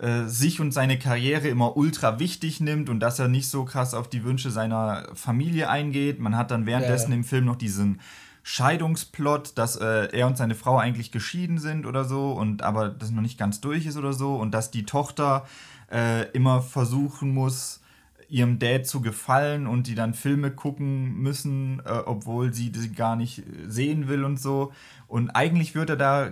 [0.00, 3.94] äh, sich und seine Karriere immer ultra wichtig nimmt und dass er nicht so krass
[3.94, 6.18] auf die Wünsche seiner Familie eingeht.
[6.18, 7.18] Man hat dann währenddessen ja.
[7.18, 8.00] im Film noch diesen
[8.42, 13.10] Scheidungsplot, dass äh, er und seine Frau eigentlich geschieden sind oder so und aber das
[13.10, 15.46] noch nicht ganz durch ist oder so und dass die Tochter
[15.90, 17.80] äh, immer versuchen muss,
[18.28, 23.14] ihrem Dad zu gefallen und die dann Filme gucken müssen, äh, obwohl sie die gar
[23.14, 24.72] nicht sehen will und so.
[25.06, 26.30] Und eigentlich wird er da,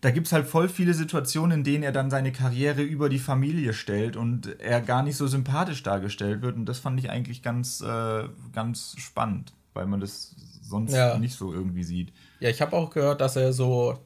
[0.00, 3.20] da gibt es halt voll viele Situationen, in denen er dann seine Karriere über die
[3.20, 6.56] Familie stellt und er gar nicht so sympathisch dargestellt wird.
[6.56, 10.34] Und das fand ich eigentlich ganz, äh, ganz spannend, weil man das
[10.66, 11.18] sonst ja.
[11.18, 12.12] nicht so irgendwie sieht.
[12.40, 13.98] Ja, ich habe auch gehört, dass er so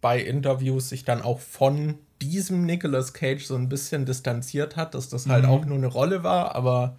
[0.00, 5.08] bei Interviews sich dann auch von diesem Nicolas Cage so ein bisschen distanziert hat, dass
[5.08, 5.50] das halt mhm.
[5.50, 6.98] auch nur eine Rolle war, aber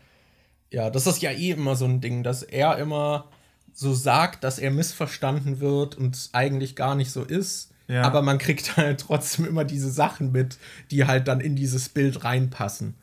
[0.71, 3.29] ja, das ist ja eh immer so ein Ding, dass er immer
[3.73, 7.71] so sagt, dass er missverstanden wird und es eigentlich gar nicht so ist.
[7.87, 8.03] Ja.
[8.03, 10.57] Aber man kriegt halt trotzdem immer diese Sachen mit,
[10.91, 12.95] die halt dann in dieses Bild reinpassen.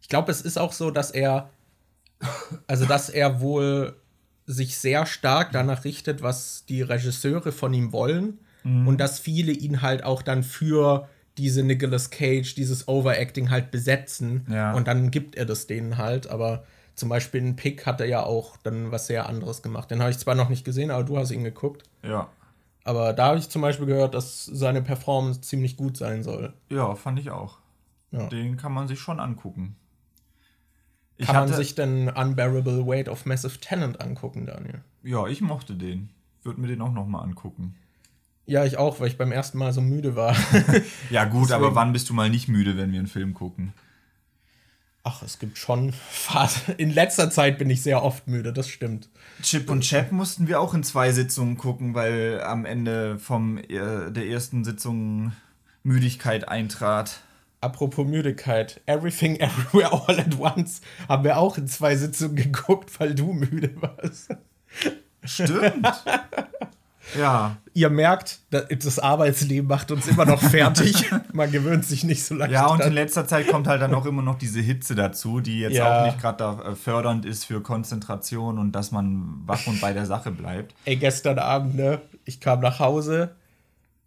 [0.00, 1.50] Ich glaube, es ist auch so, dass er,
[2.66, 3.96] also dass er wohl
[4.48, 8.38] sich sehr stark danach richtet, was die Regisseure von ihm wollen.
[8.64, 8.88] Mhm.
[8.88, 11.06] Und dass viele ihn halt auch dann für
[11.36, 14.46] diese Nicolas Cage, dieses Overacting halt besetzen.
[14.50, 14.72] Ja.
[14.72, 16.28] Und dann gibt er das denen halt.
[16.28, 19.90] Aber zum Beispiel in Pick hat er ja auch dann was sehr anderes gemacht.
[19.90, 21.84] Den habe ich zwar noch nicht gesehen, aber du hast ihn geguckt.
[22.02, 22.28] Ja.
[22.84, 26.54] Aber da habe ich zum Beispiel gehört, dass seine Performance ziemlich gut sein soll.
[26.70, 27.58] Ja, fand ich auch.
[28.10, 28.26] Ja.
[28.28, 29.76] Den kann man sich schon angucken.
[31.18, 34.82] Ich kann man sich denn Unbearable Weight of Massive Tenant angucken, Daniel?
[35.02, 36.10] Ja, ich mochte den.
[36.44, 37.74] Würde mir den auch noch mal angucken.
[38.46, 40.34] Ja, ich auch, weil ich beim ersten Mal so müde war.
[41.10, 41.64] ja, gut, Deswegen.
[41.64, 43.74] aber wann bist du mal nicht müde, wenn wir einen Film gucken?
[45.02, 46.74] Ach, es gibt schon Phasen.
[46.76, 49.08] In letzter Zeit bin ich sehr oft müde, das stimmt.
[49.42, 54.10] Chip und Chap mussten wir auch in zwei Sitzungen gucken, weil am Ende vom, äh,
[54.10, 55.32] der ersten Sitzung
[55.82, 57.20] Müdigkeit eintrat.
[57.60, 63.14] Apropos Müdigkeit, Everything Everywhere All at Once haben wir auch in zwei Sitzungen geguckt, weil
[63.14, 64.34] du müde warst.
[65.24, 65.86] Stimmt.
[67.16, 67.56] Ja.
[67.74, 71.10] Ihr merkt, das Arbeitsleben macht uns immer noch fertig.
[71.32, 72.52] Man gewöhnt sich nicht so leicht.
[72.52, 75.60] Ja, und in letzter Zeit kommt halt dann auch immer noch diese Hitze dazu, die
[75.60, 76.00] jetzt ja.
[76.00, 80.06] auch nicht gerade äh, fördernd ist für Konzentration und dass man wach und bei der
[80.06, 80.74] Sache bleibt.
[80.84, 82.00] Ey, gestern Abend, ne?
[82.24, 83.30] Ich kam nach Hause,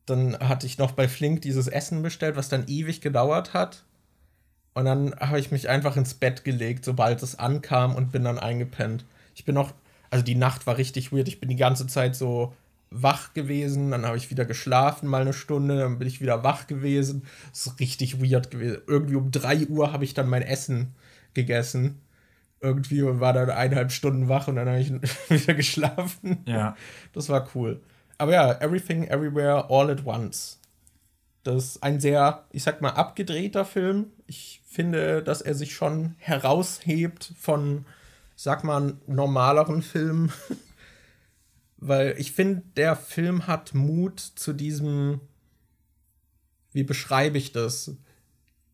[0.05, 3.83] dann hatte ich noch bei Flink dieses Essen bestellt, was dann ewig gedauert hat.
[4.73, 8.39] Und dann habe ich mich einfach ins Bett gelegt, sobald es ankam und bin dann
[8.39, 9.05] eingepennt.
[9.35, 9.73] Ich bin noch,
[10.09, 11.27] also die Nacht war richtig weird.
[11.27, 12.53] Ich bin die ganze Zeit so
[12.89, 16.67] wach gewesen, dann habe ich wieder geschlafen mal eine Stunde, dann bin ich wieder wach
[16.67, 17.23] gewesen.
[17.51, 18.81] Das ist richtig weird gewesen.
[18.85, 20.93] Irgendwie um 3 Uhr habe ich dann mein Essen
[21.33, 22.01] gegessen.
[22.59, 24.91] Irgendwie war dann eineinhalb Stunden wach und dann habe ich
[25.29, 26.39] wieder geschlafen.
[26.45, 26.75] Ja.
[27.13, 27.81] Das war cool.
[28.21, 30.59] Aber ja, Everything, Everywhere, All at Once.
[31.41, 34.11] Das ist ein sehr, ich sag mal, abgedrehter Film.
[34.27, 37.83] Ich finde, dass er sich schon heraushebt von,
[38.35, 40.31] sag mal, normaleren Filmen.
[41.77, 45.21] Weil ich finde, der Film hat Mut zu diesem,
[46.73, 47.95] wie beschreibe ich das?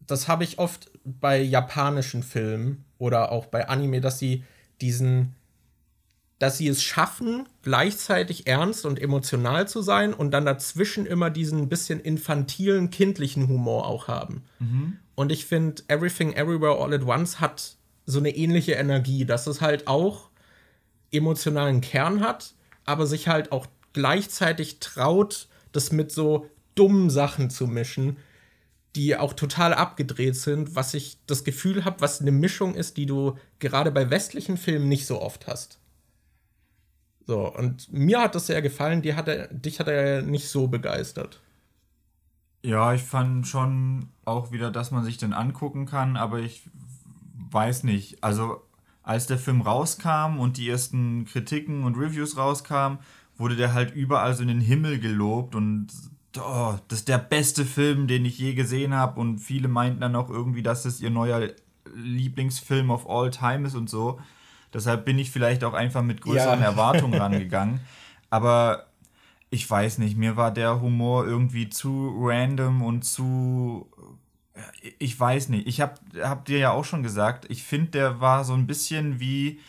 [0.05, 4.43] Das habe ich oft bei japanischen Filmen oder auch bei Anime, dass sie
[4.81, 5.37] diesen,
[6.39, 11.67] dass sie es schaffen, gleichzeitig ernst und emotional zu sein und dann dazwischen immer diesen
[11.67, 14.43] bisschen infantilen, kindlichen Humor auch haben.
[14.59, 14.99] Mhm.
[15.15, 19.61] Und ich finde, Everything Everywhere All at Once hat so eine ähnliche Energie, dass es
[19.61, 20.29] halt auch
[21.11, 22.53] emotionalen Kern hat,
[22.85, 28.17] aber sich halt auch gleichzeitig traut, das mit so dummen Sachen zu mischen,
[28.95, 33.05] die auch total abgedreht sind, was ich das Gefühl habe, was eine Mischung ist, die
[33.07, 35.79] du gerade bei westlichen Filmen nicht so oft hast.
[37.27, 40.67] So, und mir hat das sehr gefallen, die hat er, dich hat er nicht so
[40.67, 41.41] begeistert.
[42.63, 46.69] Ja, ich fand schon auch wieder, dass man sich den angucken kann, aber ich
[47.51, 48.23] weiß nicht.
[48.23, 48.61] Also
[49.03, 52.99] als der Film rauskam und die ersten Kritiken und Reviews rauskamen,
[53.37, 55.87] wurde der halt überall so in den Himmel gelobt und
[56.39, 60.15] oh, das ist der beste Film, den ich je gesehen habe und viele meinten dann
[60.15, 61.49] auch irgendwie, dass es ihr neuer
[61.93, 64.19] Lieblingsfilm of all time ist und so.
[64.73, 66.65] Deshalb bin ich vielleicht auch einfach mit größeren ja.
[66.65, 67.79] Erwartungen rangegangen.
[68.29, 68.87] Aber
[69.49, 73.89] ich weiß nicht, mir war der Humor irgendwie zu random und zu
[74.99, 75.67] ich weiß nicht.
[75.67, 79.19] Ich habe hab dir ja auch schon gesagt, ich finde, der war so ein bisschen
[79.19, 79.59] wie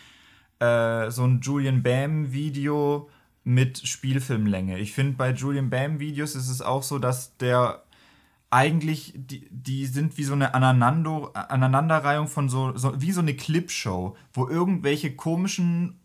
[0.59, 3.09] äh, so ein Julian Bam-Video
[3.43, 4.77] mit Spielfilmlänge.
[4.79, 7.83] Ich finde, bei Julian Bam-Videos ist es auch so, dass der
[8.49, 13.35] eigentlich, die, die sind wie so eine Aneinander, Aneinanderreihung von so, so, wie so eine
[13.35, 15.99] Clipshow, wo irgendwelche komischen,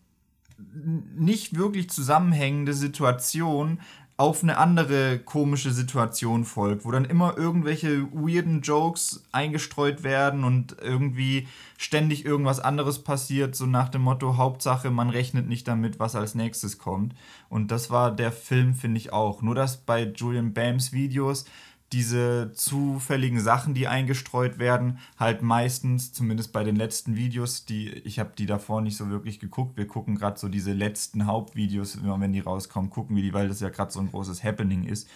[1.16, 3.80] nicht wirklich zusammenhängende Situationen
[4.16, 10.76] auf eine andere komische Situation folgt, wo dann immer irgendwelche weirden Jokes eingestreut werden und
[10.80, 16.14] irgendwie ständig irgendwas anderes passiert, so nach dem Motto, Hauptsache, man rechnet nicht damit, was
[16.14, 17.14] als nächstes kommt.
[17.48, 19.42] Und das war der Film, finde ich auch.
[19.42, 21.44] Nur dass bei Julian Bams Videos
[21.92, 28.18] diese zufälligen Sachen, die eingestreut werden, halt meistens, zumindest bei den letzten Videos, die ich
[28.18, 29.76] habe die davor nicht so wirklich geguckt.
[29.76, 33.60] Wir gucken gerade so diese letzten Hauptvideos, wenn die rauskommen, gucken wir die, weil das
[33.60, 35.08] ja gerade so ein großes Happening ist.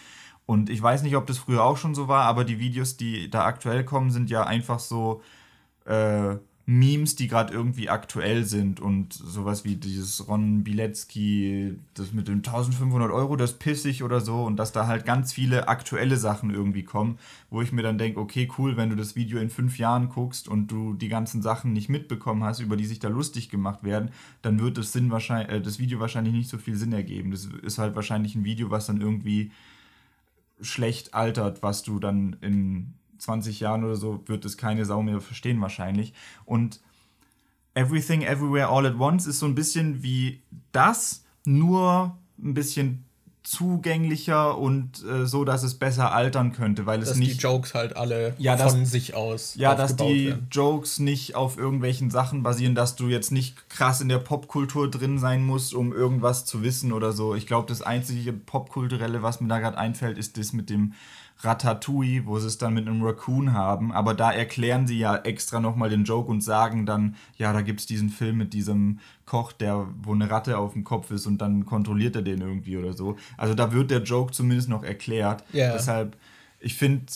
[0.47, 3.29] Und ich weiß nicht, ob das früher auch schon so war, aber die Videos, die
[3.29, 5.21] da aktuell kommen, sind ja einfach so
[5.85, 6.37] äh,
[6.71, 12.43] Memes, die gerade irgendwie aktuell sind und sowas wie dieses Ron Bilecki, das mit den
[12.45, 16.83] 1500 Euro, das pissig oder so und dass da halt ganz viele aktuelle Sachen irgendwie
[16.83, 20.11] kommen, wo ich mir dann denke, okay, cool, wenn du das Video in fünf Jahren
[20.11, 23.83] guckst und du die ganzen Sachen nicht mitbekommen hast, über die sich da lustig gemacht
[23.83, 24.11] werden,
[24.43, 27.31] dann wird das, Sinn wahrscheinlich, äh, das Video wahrscheinlich nicht so viel Sinn ergeben.
[27.31, 29.53] Das ist halt wahrscheinlich ein Video, was dann irgendwie
[30.61, 35.21] schlecht altert, was du dann in 20 Jahren oder so wird es keine Sau mehr
[35.21, 36.15] verstehen wahrscheinlich.
[36.45, 36.81] Und
[37.75, 40.43] Everything Everywhere All at Once ist so ein bisschen wie
[40.73, 43.05] das, nur ein bisschen
[43.49, 47.73] zugänglicher und äh, so, dass es besser altern könnte, weil es dass nicht die Jokes
[47.73, 50.49] halt alle ja, von dass, sich aus ja, dass die werden.
[50.51, 55.19] Jokes nicht auf irgendwelchen Sachen basieren, dass du jetzt nicht krass in der Popkultur drin
[55.19, 57.35] sein musst, um irgendwas zu wissen oder so.
[57.35, 60.93] Ich glaube, das einzige popkulturelle, was mir da gerade einfällt, ist das mit dem
[61.41, 63.93] Ratatouille, wo sie es dann mit einem Raccoon haben.
[63.93, 67.81] Aber da erklären sie ja extra nochmal den Joke und sagen dann, ja, da gibt
[67.81, 71.39] es diesen Film mit diesem Koch, der, wo eine Ratte auf dem Kopf ist und
[71.39, 73.17] dann kontrolliert er den irgendwie oder so.
[73.37, 75.45] Also da wird der Joke zumindest noch erklärt.
[75.55, 75.73] Yeah.
[75.73, 76.17] Deshalb,
[76.59, 77.07] ich finde,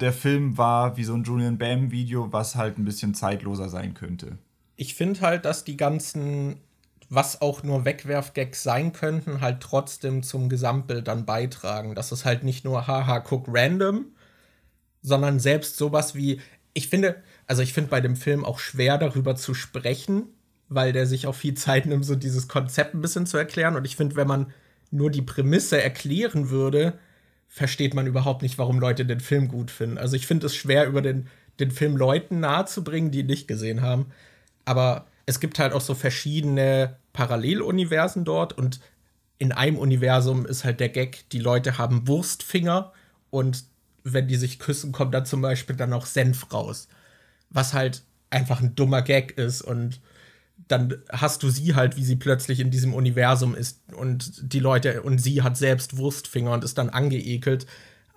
[0.00, 4.38] der Film war wie so ein Julian Bam-Video, was halt ein bisschen zeitloser sein könnte.
[4.76, 6.56] Ich finde halt, dass die ganzen
[7.10, 11.96] was auch nur Wegwerfgags sein könnten, halt trotzdem zum Gesamtbild dann beitragen.
[11.96, 14.06] Dass es halt nicht nur haha, guck random,
[15.02, 16.40] sondern selbst sowas wie,
[16.72, 17.16] ich finde,
[17.48, 20.28] also ich finde bei dem Film auch schwer darüber zu sprechen,
[20.68, 23.74] weil der sich auch viel Zeit nimmt, so dieses Konzept ein bisschen zu erklären.
[23.74, 24.52] Und ich finde, wenn man
[24.92, 26.96] nur die Prämisse erklären würde,
[27.48, 29.98] versteht man überhaupt nicht, warum Leute den Film gut finden.
[29.98, 31.26] Also ich finde es schwer, über den,
[31.58, 34.12] den Film Leuten nahezubringen, die ihn nicht gesehen haben.
[34.64, 38.80] Aber es gibt halt auch so verschiedene Paralleluniversen dort und
[39.38, 42.92] in einem Universum ist halt der Gag, die Leute haben Wurstfinger
[43.30, 43.64] und
[44.04, 46.88] wenn die sich küssen, kommt dann zum Beispiel dann auch Senf raus.
[47.48, 50.00] Was halt einfach ein dummer Gag ist und
[50.68, 55.02] dann hast du sie halt, wie sie plötzlich in diesem Universum ist und die Leute
[55.02, 57.66] und sie hat selbst Wurstfinger und ist dann angeekelt.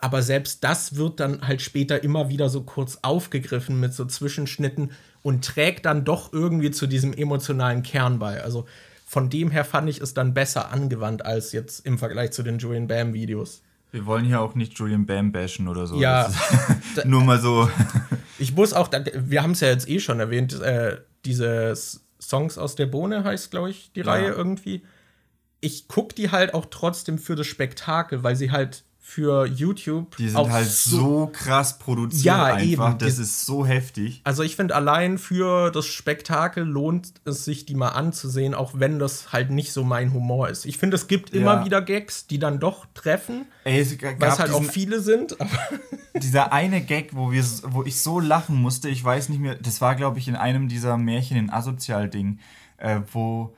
[0.03, 4.91] Aber selbst das wird dann halt später immer wieder so kurz aufgegriffen mit so Zwischenschnitten
[5.21, 8.43] und trägt dann doch irgendwie zu diesem emotionalen Kern bei.
[8.43, 8.65] Also
[9.05, 12.57] von dem her fand ich es dann besser angewandt als jetzt im Vergleich zu den
[12.57, 13.61] Julian Bam Videos.
[13.91, 15.95] Wir wollen hier auch nicht Julian Bam bashen oder so.
[15.95, 16.29] Ja.
[17.05, 17.69] nur mal so.
[18.39, 21.77] ich muss auch, wir haben es ja jetzt eh schon erwähnt, äh, diese
[22.19, 24.07] Songs aus der Bohne heißt, glaube ich, die ja.
[24.07, 24.83] Reihe irgendwie.
[25.61, 30.15] Ich gucke die halt auch trotzdem für das Spektakel, weil sie halt für YouTube.
[30.15, 32.91] Die sind halt so, so, krass produziert ja, einfach.
[32.91, 32.97] Eben.
[32.99, 34.21] Das ist so heftig.
[34.23, 38.99] Also ich finde allein für das Spektakel lohnt es sich, die mal anzusehen, auch wenn
[38.99, 40.65] das halt nicht so mein Humor ist.
[40.65, 41.41] Ich finde, es gibt ja.
[41.41, 43.45] immer wieder Gags, die dann doch treffen.
[43.65, 45.35] Weil es halt auch viele sind.
[46.15, 49.81] dieser eine Gag, wo, wir, wo ich so lachen musste, ich weiß nicht mehr, das
[49.81, 52.39] war glaube ich in einem dieser Märchen in Asozial-Ding,
[52.77, 53.53] äh, wo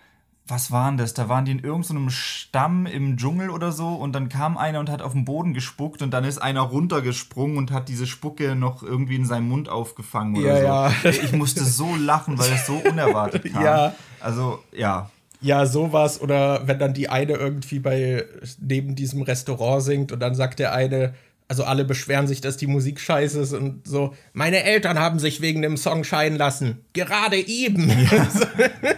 [0.48, 1.16] was waren das?
[1.16, 4.92] Da waren die in irgendeinem Stamm im Dschungel oder so und dann kam einer und
[4.92, 8.84] hat auf den Boden gespuckt und dann ist einer runtergesprungen und hat diese Spucke noch
[8.84, 11.08] irgendwie in seinem Mund aufgefangen oder ja, so.
[11.08, 11.14] Ja.
[11.24, 13.64] Ich musste so lachen, weil es so unerwartet kam.
[13.64, 13.96] Ja.
[14.20, 15.10] Also, ja.
[15.42, 16.22] Ja, sowas.
[16.22, 18.26] Oder wenn dann die eine irgendwie bei
[18.60, 21.16] neben diesem Restaurant singt und dann sagt der eine,
[21.48, 25.42] also alle beschweren sich, dass die Musik scheiße ist und so, meine Eltern haben sich
[25.42, 26.86] wegen dem Song scheiden lassen.
[26.94, 27.90] Gerade eben.
[27.90, 28.28] Ja.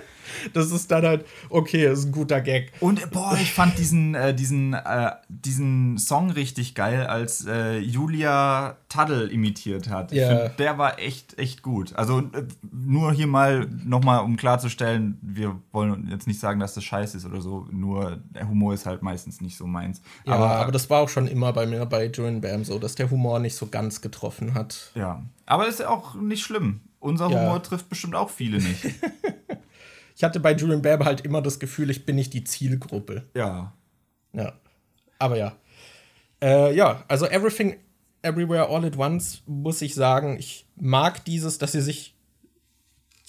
[0.54, 2.72] das ist dann halt, okay, das ist ein guter Gag.
[2.80, 8.78] Und boah, ich fand diesen, äh, diesen, äh, diesen Song richtig geil, als äh, Julia
[8.90, 10.12] Taddel imitiert hat.
[10.12, 10.48] Ja.
[10.48, 11.96] Find, der war echt, echt gut.
[11.96, 16.84] Also äh, nur hier mal nochmal, um klarzustellen, wir wollen jetzt nicht sagen, dass das
[16.84, 20.02] scheiße ist oder so, nur der Humor ist halt meistens nicht so meins.
[20.26, 22.96] Ja, aber, aber das war auch schon immer bei mir bei Joan Bam so, dass
[22.96, 24.92] der Humor nicht so ganz getroffen hat.
[24.96, 26.82] Ja, aber das ist auch nicht schlimm.
[27.00, 27.60] Unser Humor ja.
[27.60, 28.84] trifft bestimmt auch viele nicht.
[30.18, 33.30] ich hatte bei Julian Bam halt immer das Gefühl, ich bin nicht die Zielgruppe.
[33.36, 33.74] Ja.
[34.34, 34.54] Ja.
[35.20, 35.56] Aber ja.
[36.42, 37.78] Äh, ja, also Everything
[38.24, 42.16] Everywhere All at Once muss ich sagen, ich mag dieses, dass sie sich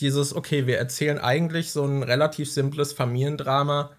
[0.00, 3.90] dieses, okay, wir erzählen eigentlich so ein relativ simples Familiendrama,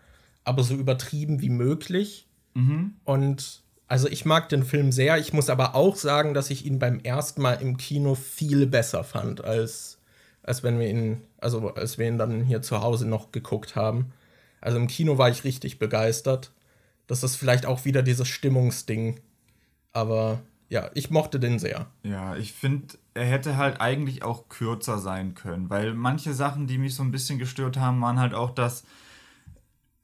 [0.44, 2.28] aber so übertrieben wie möglich.
[2.56, 2.96] Mhm.
[3.04, 5.20] Und also ich mag den Film sehr.
[5.20, 9.04] Ich muss aber auch sagen, dass ich ihn beim ersten Mal im Kino viel besser
[9.04, 9.99] fand als
[10.44, 14.12] als wenn wir ihn, also als wir ihn dann hier zu Hause noch geguckt haben.
[14.62, 16.52] Also im Kino war ich richtig begeistert.
[17.08, 19.20] Das ist vielleicht auch wieder dieses Stimmungsding.
[19.92, 21.88] Aber ja, ich mochte den sehr.
[22.04, 26.78] Ja, ich finde, er hätte halt eigentlich auch kürzer sein können, weil manche Sachen, die
[26.78, 28.84] mich so ein bisschen gestört haben, waren halt auch, dass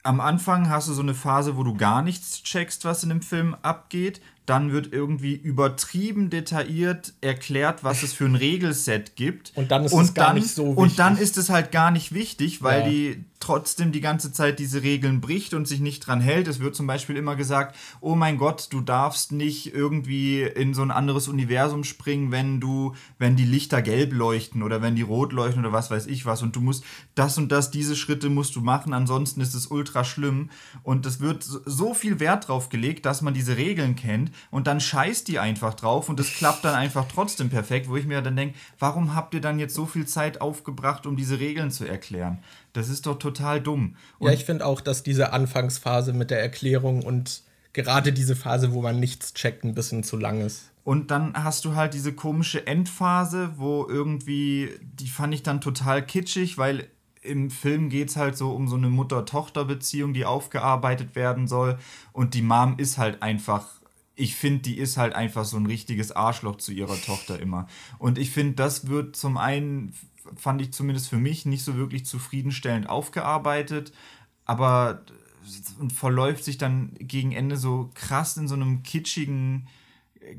[0.04, 3.22] am Anfang hast du so eine Phase, wo du gar nichts checkst, was in dem
[3.22, 9.52] Film abgeht dann wird irgendwie übertrieben detailliert erklärt, was es für ein Regelset gibt.
[9.56, 10.78] Und dann ist und es gar dann, nicht so wichtig.
[10.78, 12.90] Und dann ist es halt gar nicht wichtig, weil ja.
[12.90, 16.48] die trotzdem die ganze Zeit diese Regeln bricht und sich nicht dran hält.
[16.48, 20.82] Es wird zum Beispiel immer gesagt, oh mein Gott, du darfst nicht irgendwie in so
[20.82, 25.34] ein anderes Universum springen, wenn du, wenn die Lichter gelb leuchten oder wenn die rot
[25.34, 26.42] leuchten oder was weiß ich was.
[26.42, 26.84] Und du musst
[27.14, 30.50] das und das, diese Schritte musst du machen, ansonsten ist es ultra schlimm.
[30.84, 34.80] Und es wird so viel Wert drauf gelegt, dass man diese Regeln kennt und dann
[34.80, 38.36] scheißt die einfach drauf und es klappt dann einfach trotzdem perfekt, wo ich mir dann
[38.36, 42.40] denke, warum habt ihr dann jetzt so viel Zeit aufgebracht, um diese Regeln zu erklären?
[42.76, 43.96] Das ist doch total dumm.
[44.20, 48.74] Und ja, ich finde auch, dass diese Anfangsphase mit der Erklärung und gerade diese Phase,
[48.74, 50.72] wo man nichts checkt, ein bisschen zu lang ist.
[50.84, 56.06] Und dann hast du halt diese komische Endphase, wo irgendwie, die fand ich dann total
[56.06, 56.88] kitschig, weil
[57.22, 61.80] im Film geht es halt so um so eine Mutter-Tochter-Beziehung, die aufgearbeitet werden soll.
[62.14, 63.66] Und die Mom ist halt einfach
[64.16, 67.68] ich finde, die ist halt einfach so ein richtiges Arschloch zu ihrer Tochter immer.
[68.00, 69.94] Und ich finde, das wird zum einen,
[70.36, 73.92] fand ich zumindest für mich, nicht so wirklich zufriedenstellend aufgearbeitet,
[74.46, 75.04] aber
[75.94, 79.68] verläuft sich dann gegen Ende so krass in so einem kitschigen,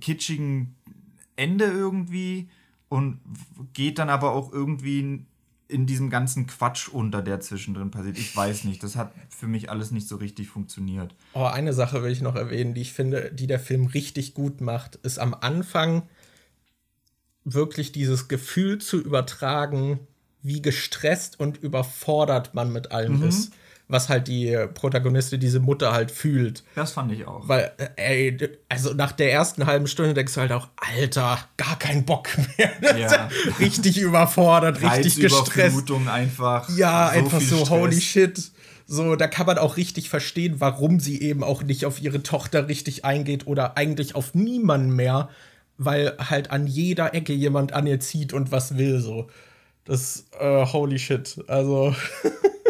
[0.00, 0.74] kitschigen
[1.36, 2.48] Ende irgendwie
[2.88, 3.20] und
[3.72, 5.26] geht dann aber auch irgendwie
[5.68, 8.18] in diesem ganzen Quatsch unter, der zwischendrin passiert.
[8.18, 11.14] Ich weiß nicht, das hat für mich alles nicht so richtig funktioniert.
[11.32, 14.60] Oh, eine Sache will ich noch erwähnen, die ich finde, die der Film richtig gut
[14.60, 16.04] macht, ist am Anfang
[17.46, 20.00] wirklich dieses Gefühl zu übertragen,
[20.42, 23.28] wie gestresst und überfordert man mit allem mhm.
[23.28, 23.52] ist
[23.88, 26.64] was halt die Protagonistin, diese Mutter halt fühlt.
[26.74, 27.48] Das fand ich auch.
[27.48, 31.78] Weil, äh, ey, also nach der ersten halben Stunde denkst du halt auch, Alter, gar
[31.78, 32.72] keinen Bock mehr.
[32.96, 33.28] Ja.
[33.60, 35.90] richtig überfordert, richtig gestresst.
[36.08, 36.68] einfach.
[36.76, 37.70] Ja, so einfach so, Stress.
[37.70, 38.50] holy shit.
[38.86, 42.68] So, da kann man auch richtig verstehen, warum sie eben auch nicht auf ihre Tochter
[42.68, 45.28] richtig eingeht oder eigentlich auf niemanden mehr,
[45.78, 49.28] weil halt an jeder Ecke jemand an ihr zieht und was will so.
[49.84, 51.42] Das, äh, holy shit.
[51.48, 51.94] Also.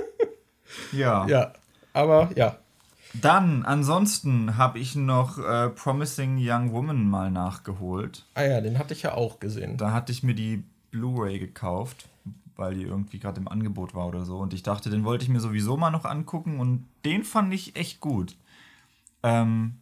[0.92, 1.26] ja.
[1.26, 1.52] Ja.
[1.92, 2.58] Aber ja.
[3.14, 8.26] Dann, ansonsten habe ich noch äh, Promising Young Woman mal nachgeholt.
[8.34, 9.78] Ah ja, den hatte ich ja auch gesehen.
[9.78, 12.08] Da hatte ich mir die Blu-ray gekauft,
[12.56, 14.38] weil die irgendwie gerade im Angebot war oder so.
[14.38, 17.76] Und ich dachte, den wollte ich mir sowieso mal noch angucken und den fand ich
[17.76, 18.36] echt gut.
[19.22, 19.76] Ähm,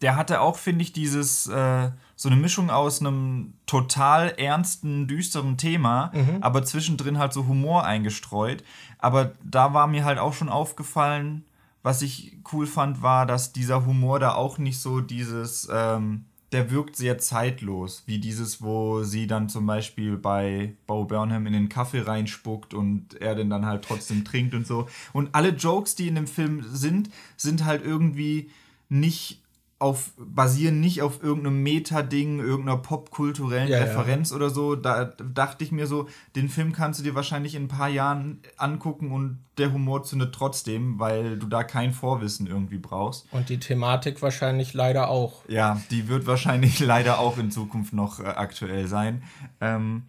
[0.00, 1.90] der hatte auch, finde ich, dieses äh,
[2.20, 6.12] so eine Mischung aus einem total ernsten, düsteren Thema,
[6.42, 8.62] aber zwischendrin halt so Humor eingestreut.
[8.98, 11.46] Aber da war mir halt auch schon aufgefallen,
[11.82, 16.70] was ich cool fand, war, dass dieser Humor da auch nicht so dieses, ähm, der
[16.70, 21.70] wirkt sehr zeitlos, wie dieses, wo sie dann zum Beispiel bei Bo Burnham in den
[21.70, 24.90] Kaffee reinspuckt und er den dann halt trotzdem trinkt und so.
[25.14, 27.08] Und alle Jokes, die in dem Film sind,
[27.38, 28.50] sind halt irgendwie
[28.90, 29.39] nicht
[29.80, 33.84] auf, basieren nicht auf irgendeinem Meta-Ding, irgendeiner popkulturellen Ja, ja.
[33.84, 34.76] Referenz oder so.
[34.76, 36.06] Da dachte ich mir so,
[36.36, 40.34] den Film kannst du dir wahrscheinlich in ein paar Jahren angucken und der Humor zündet
[40.34, 43.26] trotzdem, weil du da kein Vorwissen irgendwie brauchst.
[43.32, 45.48] Und die Thematik wahrscheinlich leider auch.
[45.48, 49.22] Ja, die wird wahrscheinlich leider auch in Zukunft noch äh, aktuell sein.
[49.62, 50.02] Ähm,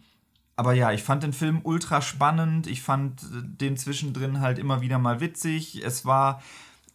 [0.58, 2.68] aber ja, ich fand den Film ultra spannend.
[2.68, 5.82] Ich fand äh, den zwischendrin halt immer wieder mal witzig.
[5.82, 6.42] Es war,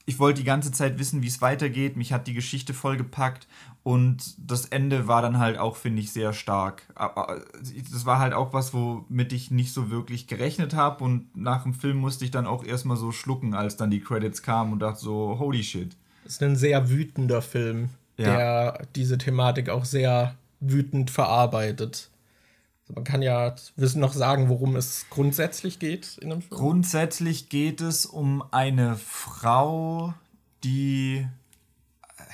[0.09, 1.96] ich wollte die ganze Zeit wissen, wie es weitergeht.
[1.96, 3.46] Mich hat die Geschichte voll gepackt.
[3.82, 6.82] Und das Ende war dann halt auch, finde ich, sehr stark.
[6.94, 7.42] Aber
[7.92, 11.02] das war halt auch was, womit ich nicht so wirklich gerechnet habe.
[11.04, 14.42] Und nach dem Film musste ich dann auch erstmal so schlucken, als dann die Credits
[14.42, 15.96] kamen und dachte so, holy shit.
[16.24, 18.24] ist ein sehr wütender Film, Ja.
[18.36, 22.11] der diese Thematik auch sehr wütend verarbeitet.
[22.95, 26.59] Man kann ja wissen noch sagen, worum es grundsätzlich geht in dem Film.
[26.59, 30.14] Grundsätzlich geht es um eine Frau,
[30.62, 31.26] die,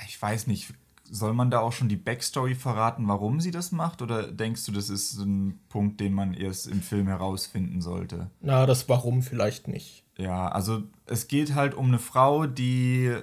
[0.07, 0.73] ich weiß nicht,
[1.09, 4.01] soll man da auch schon die Backstory verraten, warum sie das macht?
[4.01, 8.29] Oder denkst du, das ist ein Punkt, den man erst im Film herausfinden sollte?
[8.41, 10.03] Na, das Warum vielleicht nicht.
[10.17, 13.15] Ja, also es geht halt um eine Frau, die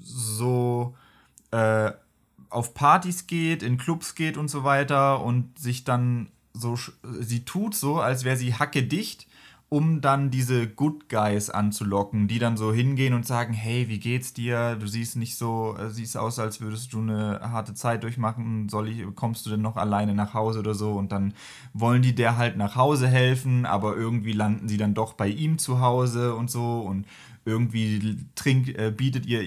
[0.00, 0.96] so
[1.50, 1.92] äh,
[2.50, 6.78] auf Partys geht, in Clubs geht und so weiter und sich dann so,
[7.20, 9.26] sie tut so, als wäre sie hackedicht,
[9.68, 14.32] um dann diese Good Guys anzulocken, die dann so hingehen und sagen, hey, wie geht's
[14.32, 14.76] dir?
[14.76, 18.68] Du siehst nicht so, äh, siehst aus, als würdest du eine harte Zeit durchmachen.
[18.68, 20.92] Soll ich, kommst du denn noch alleine nach Hause oder so?
[20.92, 21.34] Und dann
[21.72, 25.58] wollen die der halt nach Hause helfen, aber irgendwie landen sie dann doch bei ihm
[25.58, 27.06] zu Hause und so und
[27.44, 29.42] irgendwie trink, äh, bietet ihr,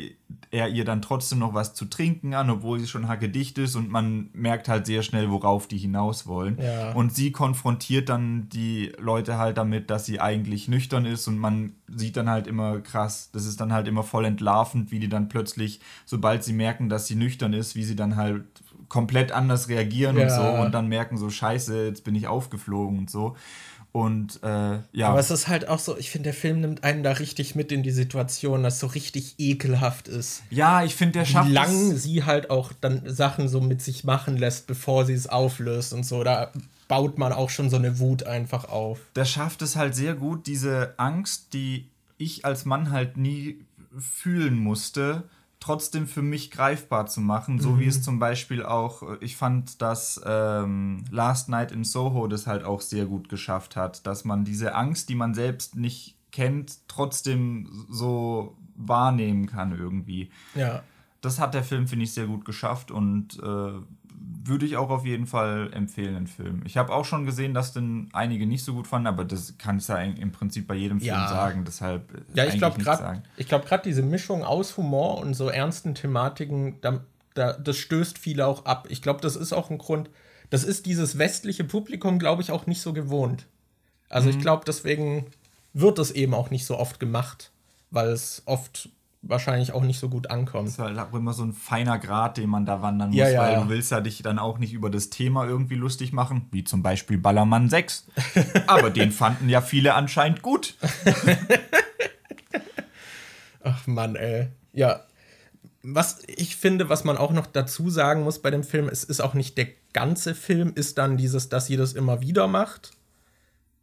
[0.52, 3.90] er ihr dann trotzdem noch was zu trinken an, obwohl sie schon hackedicht ist und
[3.90, 6.58] man merkt halt sehr schnell, worauf die hinaus wollen.
[6.62, 6.92] Ja.
[6.94, 11.74] Und sie konfrontiert dann die Leute halt damit, dass sie eigentlich nüchtern ist und man
[11.88, 15.28] sieht dann halt immer krass, das ist dann halt immer voll entlarvend, wie die dann
[15.28, 18.46] plötzlich, sobald sie merken, dass sie nüchtern ist, wie sie dann halt
[18.90, 20.30] komplett anders reagieren und Ja.
[20.30, 23.36] so und dann merken so, scheiße, jetzt bin ich aufgeflogen und so.
[23.92, 25.10] Und äh, ja.
[25.10, 27.72] Aber es ist halt auch so, ich finde, der Film nimmt einen da richtig mit
[27.72, 30.44] in die Situation, dass so richtig ekelhaft ist.
[30.52, 32.04] ja, ich finde, der Wie schafft lang es.
[32.04, 36.06] sie halt auch dann Sachen so mit sich machen lässt, bevor sie es auflöst und
[36.06, 36.24] so.
[36.24, 36.52] Da
[36.88, 39.00] baut man auch schon so eine Wut einfach auf.
[39.16, 43.66] der schafft es halt sehr gut, diese Angst, die ich als Mann halt nie
[43.98, 45.24] fühlen musste,
[45.60, 47.60] trotzdem für mich greifbar zu machen.
[47.60, 52.28] So wie es zum Beispiel auch, äh, ich fand, dass ähm, Last Night in Soho
[52.28, 56.16] das halt auch sehr gut geschafft hat, dass man diese Angst, die man selbst nicht
[56.32, 60.30] kennt, trotzdem so wahrnehmen kann irgendwie.
[60.56, 60.84] Ja.
[61.22, 63.72] Das hat der Film, finde ich, sehr gut geschafft und äh,
[64.48, 66.62] würde ich auch auf jeden Fall empfehlen, den Film.
[66.66, 69.78] Ich habe auch schon gesehen, dass den einige nicht so gut fanden, aber das kann
[69.78, 71.28] ich ja im Prinzip bei jedem Film Ja.
[71.28, 75.34] sagen, deshalb äh, Ja, ich glaube gerade, ich glaube gerade diese Mischung aus Humor und
[75.34, 77.02] so ernsten Thematiken, da,
[77.34, 78.88] da, das stößt viele auch ab.
[78.90, 80.10] Ich glaube, das ist auch ein Grund.
[80.50, 83.48] Das ist dieses westliche Publikum, glaube ich, auch nicht so gewohnt.
[84.10, 84.36] Also Mhm.
[84.36, 85.26] ich glaube, deswegen
[85.74, 87.52] wird es eben auch nicht so oft gemacht,
[87.92, 88.90] weil es oft
[89.30, 90.68] wahrscheinlich auch nicht so gut ankommt.
[90.68, 93.30] Das ist halt auch immer so ein feiner Grad, den man da wandern muss, Ja,
[93.30, 93.42] ja.
[93.42, 96.64] weil du willst ja dich dann auch nicht über das Thema irgendwie lustig machen, wie
[96.64, 98.08] zum Beispiel Ballermann 6.
[98.68, 100.76] aber den fanden ja viele anscheinend gut.
[103.64, 104.48] Ach Mann, ey.
[104.74, 105.02] Ja.
[105.84, 109.22] Was ich finde, was man auch noch dazu sagen muss bei dem Film, es ist
[109.22, 112.92] auch nicht der ganze Film, ist dann dieses, dass sie das immer wieder macht,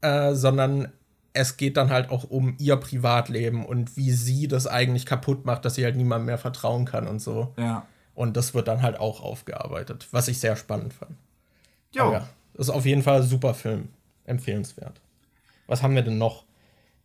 [0.00, 0.92] äh, sondern
[1.34, 5.64] es geht dann halt auch um ihr Privatleben und wie sie das eigentlich kaputt macht,
[5.64, 7.52] dass sie halt niemandem mehr vertrauen kann und so.
[7.58, 7.86] Ja.
[8.14, 11.16] Und das wird dann halt auch aufgearbeitet, was ich sehr spannend fand.
[11.92, 12.12] Jo.
[12.12, 13.88] Ja, das ist auf jeden Fall ein super Film.
[14.24, 15.00] Empfehlenswert.
[15.66, 16.44] Was haben wir denn noch?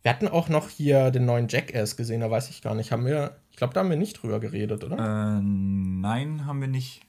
[0.02, 2.92] Wir hatten auch noch hier den neuen Jackass gesehen, da weiß ich gar nicht.
[2.92, 4.96] Haben wir, ich glaube, da haben wir nicht drüber geredet, oder?
[4.96, 7.02] Äh, nein, haben wir nicht.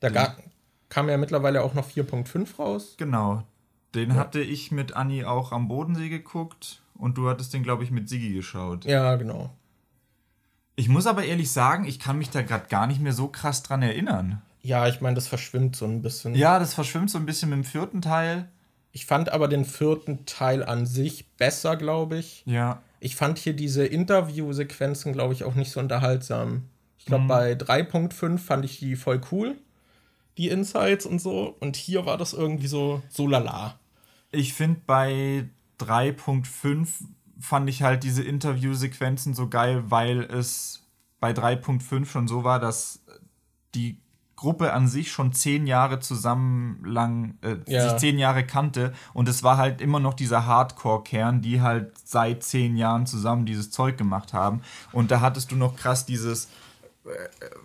[0.00, 0.36] da
[0.90, 2.94] kam ja mittlerweile auch noch 4.5 raus.
[2.98, 3.42] Genau.
[3.96, 4.16] Den ja.
[4.16, 8.08] hatte ich mit Anni auch am Bodensee geguckt und du hattest den, glaube ich, mit
[8.08, 8.84] Sigi geschaut.
[8.84, 9.50] Ja, genau.
[10.76, 13.62] Ich muss aber ehrlich sagen, ich kann mich da gerade gar nicht mehr so krass
[13.62, 14.42] dran erinnern.
[14.60, 16.34] Ja, ich meine, das verschwimmt so ein bisschen.
[16.34, 18.48] Ja, das verschwimmt so ein bisschen mit dem vierten Teil.
[18.92, 22.42] Ich fand aber den vierten Teil an sich besser, glaube ich.
[22.46, 22.82] Ja.
[23.00, 26.64] Ich fand hier diese Interviewsequenzen, glaube ich, auch nicht so unterhaltsam.
[26.98, 27.28] Ich glaube, mhm.
[27.28, 29.56] bei 3.5 fand ich die voll cool,
[30.36, 31.56] die Insights und so.
[31.60, 33.78] Und hier war das irgendwie so, so lala.
[34.36, 35.48] Ich finde bei
[35.80, 36.88] 3.5
[37.38, 40.86] fand ich halt diese Interviewsequenzen so geil, weil es
[41.20, 43.04] bei 3.5 schon so war, dass
[43.74, 43.98] die
[44.36, 47.88] Gruppe an sich schon zehn Jahre zusammen lang, äh, ja.
[47.88, 52.42] sich zehn Jahre kannte und es war halt immer noch dieser Hardcore-Kern, die halt seit
[52.42, 54.60] zehn Jahren zusammen dieses Zeug gemacht haben.
[54.92, 56.48] Und da hattest du noch krass dieses
[57.06, 57.08] äh,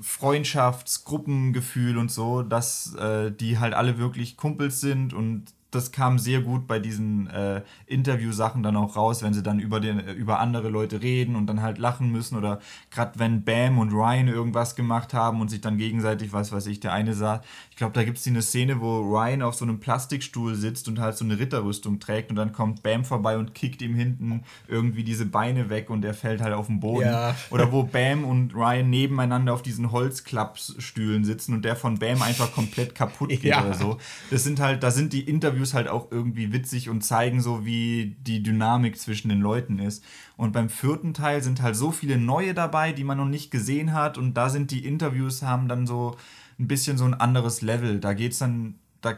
[0.01, 6.41] Freundschaftsgruppengefühl und so, dass äh, die halt alle wirklich Kumpels sind und das kam sehr
[6.41, 10.69] gut bei diesen äh, Interviewsachen dann auch raus, wenn sie dann über, den, über andere
[10.69, 12.59] Leute reden und dann halt lachen müssen oder
[12.91, 16.81] gerade wenn Bam und Ryan irgendwas gemacht haben und sich dann gegenseitig, was weiß ich,
[16.81, 17.45] der eine sagt,
[17.81, 21.17] glaube, da gibt es eine Szene, wo Ryan auf so einem Plastikstuhl sitzt und halt
[21.17, 25.25] so eine Ritterrüstung trägt und dann kommt Bam vorbei und kickt ihm hinten irgendwie diese
[25.25, 27.07] Beine weg und er fällt halt auf den Boden.
[27.07, 27.35] Ja.
[27.49, 32.51] Oder wo Bam und Ryan nebeneinander auf diesen Holzklappstühlen sitzen und der von Bam einfach
[32.53, 33.63] komplett kaputt geht ja.
[33.63, 33.97] oder so.
[34.29, 37.65] Das sind halt, da sind die Interviews Interviews halt auch irgendwie witzig und zeigen so,
[37.65, 40.03] wie die Dynamik zwischen den Leuten ist.
[40.37, 43.93] Und beim vierten Teil sind halt so viele neue dabei, die man noch nicht gesehen
[43.93, 44.17] hat.
[44.17, 46.15] Und da sind die Interviews, haben dann so
[46.61, 47.99] ein bisschen so ein anderes Level.
[47.99, 49.15] Da geht's dann, da,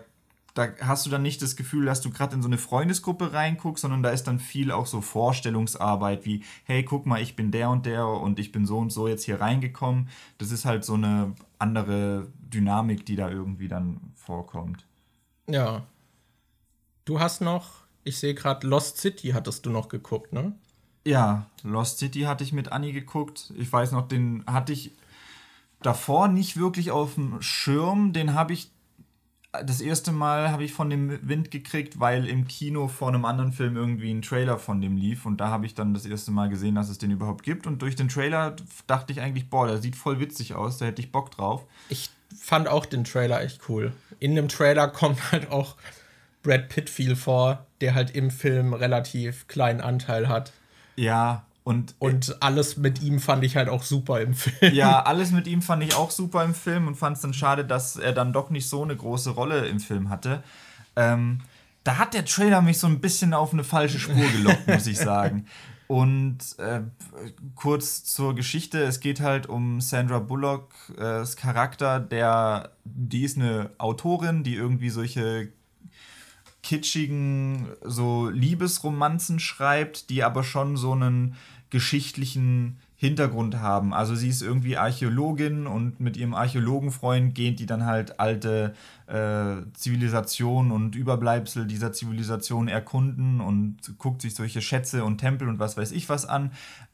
[0.53, 3.81] da hast du dann nicht das Gefühl, dass du gerade in so eine Freundesgruppe reinguckst,
[3.81, 7.69] sondern da ist dann viel auch so Vorstellungsarbeit wie, hey, guck mal, ich bin der
[7.69, 10.09] und der und ich bin so und so jetzt hier reingekommen.
[10.37, 14.85] Das ist halt so eine andere Dynamik, die da irgendwie dann vorkommt.
[15.47, 15.83] Ja,
[17.05, 20.53] Du hast noch, ich sehe gerade, Lost City hattest du noch geguckt, ne?
[21.05, 23.51] Ja, Lost City hatte ich mit Annie geguckt.
[23.57, 24.91] Ich weiß noch, den hatte ich
[25.85, 28.13] davor nicht wirklich auf dem Schirm.
[28.13, 28.71] Den habe ich
[29.61, 33.51] das erste Mal habe ich von dem Wind gekriegt, weil im Kino vor einem anderen
[33.51, 36.49] Film irgendwie ein Trailer von dem lief und da habe ich dann das erste Mal
[36.49, 38.55] gesehen, dass es den überhaupt gibt und durch den Trailer
[38.87, 41.65] dachte ich eigentlich, boah, der sieht voll witzig aus, da hätte ich Bock drauf.
[41.89, 43.93] Ich fand auch den Trailer echt cool.
[44.19, 45.75] In dem Trailer kommt halt auch
[46.41, 50.51] Brad Pitt viel vor, der halt im Film relativ kleinen Anteil hat.
[50.95, 54.73] Ja, und, und alles mit ihm fand ich halt auch super im Film.
[54.73, 57.63] Ja, alles mit ihm fand ich auch super im Film und fand es dann schade,
[57.63, 60.43] dass er dann doch nicht so eine große Rolle im Film hatte.
[60.95, 61.39] Ähm,
[61.85, 64.97] da hat der Trailer mich so ein bisschen auf eine falsche Spur gelockt, muss ich
[64.99, 65.45] sagen.
[65.87, 66.81] Und äh,
[67.55, 74.43] kurz zur Geschichte: Es geht halt um Sandra Bullocks Charakter, der, die ist eine Autorin,
[74.43, 75.49] die irgendwie solche
[76.63, 81.35] kitschigen so Liebesromanzen schreibt, die aber schon so einen
[81.69, 83.93] geschichtlichen Hintergrund haben.
[83.93, 88.73] Also sie ist irgendwie Archäologin und mit ihrem Archäologenfreund gehen die dann halt alte
[89.07, 95.59] äh, Zivilisation und Überbleibsel dieser Zivilisation erkunden und guckt sich solche Schätze und Tempel und
[95.59, 96.51] was weiß ich was an.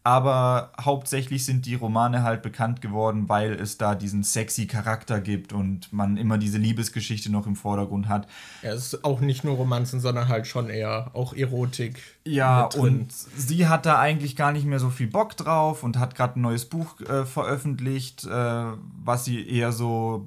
[0.10, 5.53] Aber hauptsächlich sind die Romane halt bekannt geworden, weil es da diesen sexy Charakter gibt
[5.53, 8.28] und man immer diese Liebesgeschichte noch im Vordergrund hat.
[8.64, 12.01] Ja, es ist auch nicht nur Romanzen, sondern halt schon eher auch Erotik.
[12.26, 16.16] Ja, und sie hat da eigentlich gar nicht mehr so viel Bock drauf und hat
[16.16, 18.64] gerade ein neues Buch äh, veröffentlicht, äh,
[19.03, 20.26] was sie eher so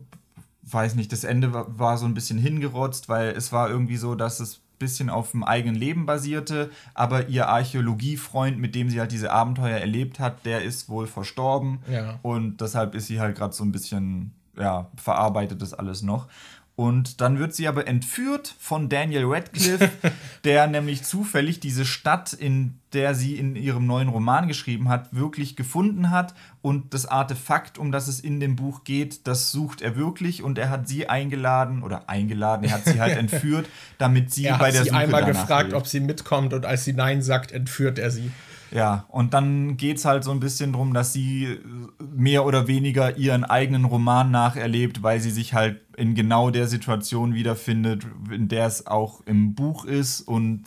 [0.65, 4.39] weiß nicht, das Ende war, so ein bisschen hingerotzt, weil es war irgendwie so, dass
[4.39, 9.33] es bisschen auf dem eigenen Leben basierte, aber ihr Archäologiefreund, mit dem sie halt diese
[9.33, 12.19] Abenteuer erlebt hat, der ist wohl verstorben ja.
[12.23, 16.29] und deshalb ist sie halt gerade so ein bisschen, ja, verarbeitet das alles noch.
[16.75, 19.91] Und dann wird sie aber entführt von Daniel Radcliffe,
[20.45, 25.55] der nämlich zufällig diese Stadt, in der sie in ihrem neuen Roman geschrieben hat, wirklich
[25.55, 26.35] gefunden hat.
[26.63, 30.43] Und das Artefakt, um das es in dem Buch geht, das sucht er wirklich.
[30.43, 33.69] Und er hat sie eingeladen, oder eingeladen, er hat sie halt entführt,
[33.99, 34.73] damit sie bei der Suche.
[34.73, 35.77] Er hat sie einmal gefragt, will.
[35.77, 36.55] ob sie mitkommt.
[36.55, 38.31] Und als sie Nein sagt, entführt er sie.
[38.75, 41.59] Ja, und dann geht es halt so ein bisschen darum, dass sie
[41.99, 47.35] mehr oder weniger ihren eigenen Roman nacherlebt, weil sie sich halt in genau der Situation
[47.35, 50.65] wiederfindet, in der es auch im Buch ist und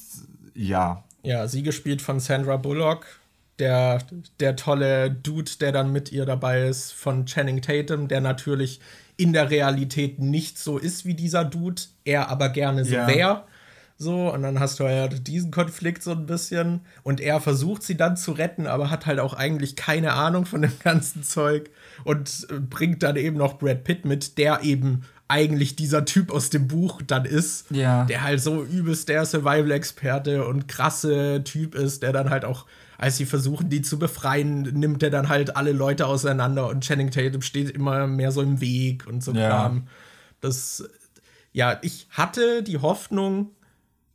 [0.53, 1.03] ja.
[1.23, 3.07] Ja, sie gespielt von Sandra Bullock,
[3.57, 4.03] der,
[4.39, 8.79] der tolle Dude, der dann mit ihr dabei ist, von Channing Tatum, der natürlich
[9.17, 13.07] in der Realität nicht so ist wie dieser Dude, er aber gerne so ja.
[13.07, 13.43] wäre
[13.97, 16.81] So, und dann hast du halt diesen Konflikt so ein bisschen.
[17.03, 20.61] Und er versucht sie dann zu retten, aber hat halt auch eigentlich keine Ahnung von
[20.61, 21.69] dem ganzen Zeug.
[22.03, 26.67] Und bringt dann eben noch Brad Pitt mit, der eben eigentlich dieser Typ aus dem
[26.67, 27.71] Buch dann ist.
[27.71, 28.05] Ja.
[28.05, 32.65] Der halt so übelst der Survival-Experte und krasse Typ ist, der dann halt auch,
[32.97, 37.11] als sie versuchen, die zu befreien, nimmt er dann halt alle Leute auseinander und Channing
[37.11, 39.49] Tatum steht immer mehr so im Weg und so Ja.
[39.49, 39.87] Kram.
[40.41, 40.83] Das,
[41.53, 43.49] ja, ich hatte die Hoffnung,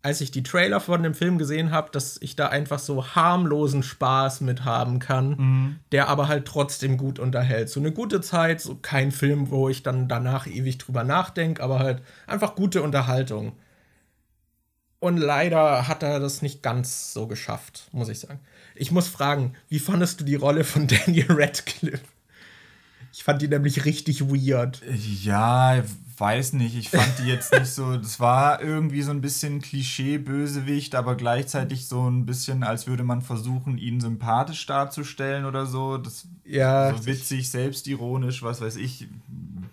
[0.02, 3.82] als ich die Trailer von dem Film gesehen habe, dass ich da einfach so harmlosen
[3.82, 7.68] Spaß mit haben kann, der aber halt trotzdem gut unterhält.
[7.68, 11.80] So eine gute Zeit, so kein Film, wo ich dann danach ewig drüber nachdenke, aber
[11.80, 13.52] halt einfach gute Unterhaltung.
[15.00, 18.40] Und leider hat er das nicht ganz so geschafft, muss ich sagen.
[18.74, 22.04] Ich muss fragen, wie fandest du die Rolle von Daniel Radcliffe?
[23.12, 24.82] Ich fand die nämlich richtig weird.
[25.22, 25.82] Ja,
[26.20, 26.76] weiß nicht.
[26.76, 27.96] Ich fand die jetzt nicht so.
[27.96, 33.22] Das war irgendwie so ein bisschen Klischee-Bösewicht, aber gleichzeitig so ein bisschen, als würde man
[33.22, 35.98] versuchen, ihn sympathisch darzustellen oder so.
[35.98, 39.08] Das Ja, so witzig, selbstironisch, was weiß ich.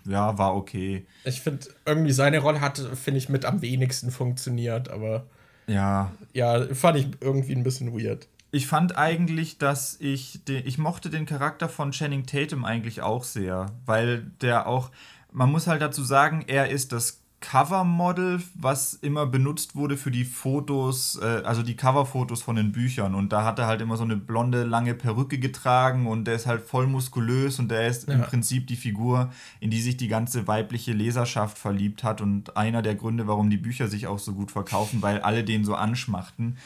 [0.04, 1.04] Ja, war okay.
[1.24, 5.26] Ich finde, irgendwie seine Rolle hat, finde ich, mit am wenigsten funktioniert, aber
[5.66, 6.12] Ja.
[6.32, 8.26] ja, fand ich irgendwie ein bisschen weird.
[8.50, 13.22] Ich fand eigentlich, dass ich den, ich mochte den Charakter von Channing Tatum eigentlich auch
[13.22, 14.90] sehr, weil der auch,
[15.32, 20.24] man muss halt dazu sagen, er ist das Covermodel, was immer benutzt wurde für die
[20.24, 23.14] Fotos, äh, also die Coverfotos von den Büchern.
[23.14, 26.46] Und da hat er halt immer so eine blonde, lange Perücke getragen und der ist
[26.46, 28.26] halt voll muskulös und der ist im Ja.
[28.26, 32.20] Prinzip die Figur, in die sich die ganze weibliche Leserschaft verliebt hat.
[32.20, 35.64] Und einer der Gründe, warum die Bücher sich auch so gut verkaufen, weil alle den
[35.64, 36.56] so anschmachten.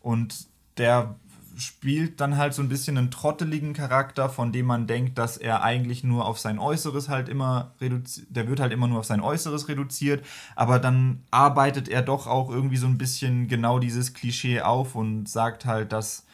[0.00, 0.46] Und
[0.78, 1.16] der
[1.56, 5.62] spielt dann halt so ein bisschen einen trotteligen Charakter, von dem man denkt, dass er
[5.62, 9.20] eigentlich nur auf sein Äußeres halt immer reduziert, der wird halt immer nur auf sein
[9.20, 10.24] Äußeres reduziert,
[10.56, 15.28] aber dann arbeitet er doch auch irgendwie so ein bisschen genau dieses Klischee auf und
[15.28, 16.26] sagt halt, dass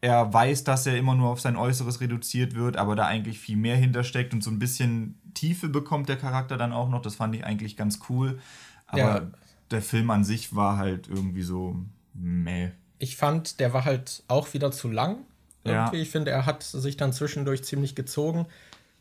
[0.00, 3.56] er weiß, dass er immer nur auf sein Äußeres reduziert wird, aber da eigentlich viel
[3.56, 7.02] mehr hintersteckt und so ein bisschen Tiefe bekommt der Charakter dann auch noch.
[7.02, 8.40] Das fand ich eigentlich ganz cool.
[8.86, 9.30] Aber Ja.
[9.70, 11.76] der Film an sich war halt irgendwie so
[12.14, 12.72] meh.
[13.02, 15.18] Ich fand, der war halt auch wieder zu lang.
[15.64, 15.84] Ja.
[15.84, 16.02] Irgendwie.
[16.02, 18.46] Ich finde, er hat sich dann zwischendurch ziemlich gezogen.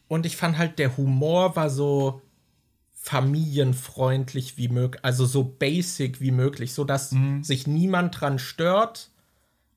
[0.08, 2.22] Und ich fand halt, der Humor war so
[2.95, 9.10] familienfreundlich wie möglich, also so basic wie möglich, so dass sich niemand dran stört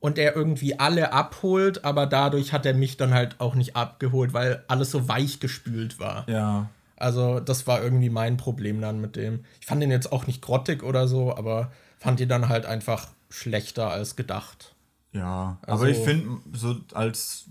[0.00, 4.34] und er irgendwie alle abholt, aber dadurch hat er mich dann halt auch nicht abgeholt,
[4.34, 6.28] weil alles so weich gespült war.
[6.28, 6.68] Ja.
[6.96, 9.44] Also, das war irgendwie mein Problem dann mit dem.
[9.60, 13.08] Ich fand ihn jetzt auch nicht grottig oder so, aber fand ihn dann halt einfach
[13.34, 14.74] schlechter als gedacht.
[15.12, 17.46] Ja, Also- aber ich finde, so als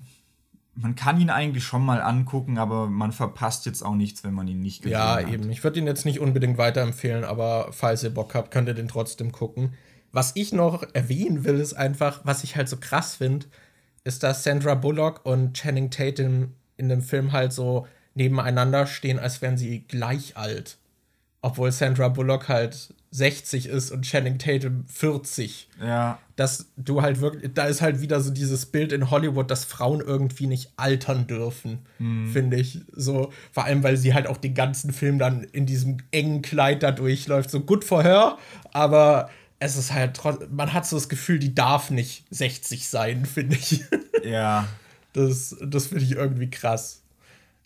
[0.76, 4.48] man kann ihn eigentlich schon mal angucken, aber man verpasst jetzt auch nichts, wenn man
[4.48, 5.30] ihn nicht gesehen Ja, hat.
[5.30, 5.52] eben.
[5.52, 8.88] Ich würde ihn jetzt nicht unbedingt weiterempfehlen, aber falls ihr Bock habt, könnt ihr den
[8.88, 9.76] trotzdem gucken.
[10.12, 13.46] Was ich noch erwähnen will, ist einfach, was ich halt so krass finde,
[14.04, 19.42] ist, dass Sandra Bullock und Channing Tatum in dem Film halt so nebeneinander stehen, als
[19.44, 20.78] wären sie gleich alt.
[21.44, 25.70] Obwohl Sandra Bullock halt 60 ist und Channing Tatum 40.
[25.82, 29.66] Ja, dass du halt wirklich, da ist halt wieder so dieses Bild in Hollywood, dass
[29.66, 31.86] Frauen irgendwie nicht altern dürfen,
[32.32, 32.80] finde ich.
[32.92, 36.82] So, vor allem, weil sie halt auch den ganzen Film dann in diesem engen Kleid
[36.82, 37.52] da durchläuft.
[37.52, 38.38] So gut for her,
[38.72, 43.26] aber es ist halt trotzdem, man hat so das Gefühl, die darf nicht 60 sein,
[43.26, 43.84] finde ich.
[44.24, 44.68] ja,
[45.14, 47.03] Das, das finde ich irgendwie krass.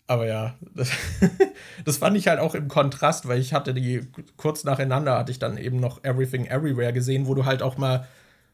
[0.08, 0.90] Aber ja, das,
[1.84, 5.38] das fand ich halt auch im Kontrast, weil ich hatte die kurz nacheinander, hatte ich
[5.38, 8.08] dann eben noch Everything Everywhere gesehen, wo du halt auch mal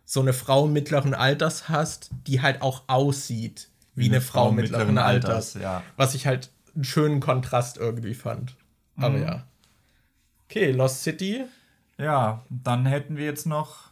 [0.05, 5.55] so eine Frau mittleren Alters hast, die halt auch aussieht wie, eine, Frau, mittleren, Alters.
[5.55, 5.85] ja.
[5.97, 8.57] Was ich halt einen schönen Kontrast irgendwie fand.
[8.97, 9.45] Aber ja.
[10.49, 11.45] Okay, Lost City.
[11.99, 13.91] Ja, dann hätten wir jetzt noch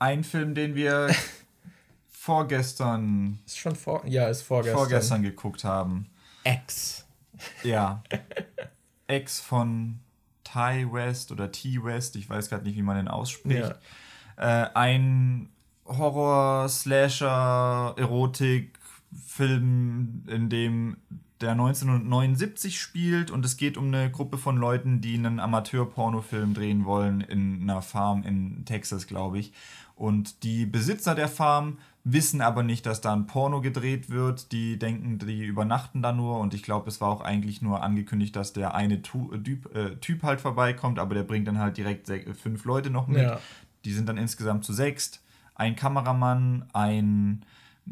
[0.00, 1.14] einen Film, den wir
[2.08, 4.78] vorgestern, Ist schon vor, ja, ist vorgestern.
[4.78, 6.08] vorgestern geguckt haben.
[6.44, 7.06] X.
[7.62, 8.02] Ja.
[9.06, 10.00] Ex von
[10.44, 13.74] Ty West oder T West, ich weiß gerade nicht, wie man den ausspricht.
[14.36, 15.48] Äh, ein
[15.86, 20.96] Horror, Slasher, Erotik-Film, in dem
[21.40, 26.84] der 1979 spielt und es geht um eine Gruppe von Leuten, die einen Amateur-Pornofilm drehen
[26.84, 29.52] wollen in einer Farm in Texas, glaube ich.
[29.96, 34.52] Und die Besitzer der Farm wissen aber nicht, dass da ein Porno gedreht wird.
[34.52, 38.34] Die denken, die übernachten da nur und ich glaube, es war auch eigentlich nur angekündigt,
[38.34, 42.06] dass der eine tu typ, äh, typ halt vorbeikommt, aber der bringt dann halt direkt
[42.06, 43.22] se- fünf Leute noch mit.
[43.22, 43.38] Ja.
[43.84, 45.22] Die sind dann insgesamt zu sechst.
[45.54, 47.44] Ein Kameramann, ein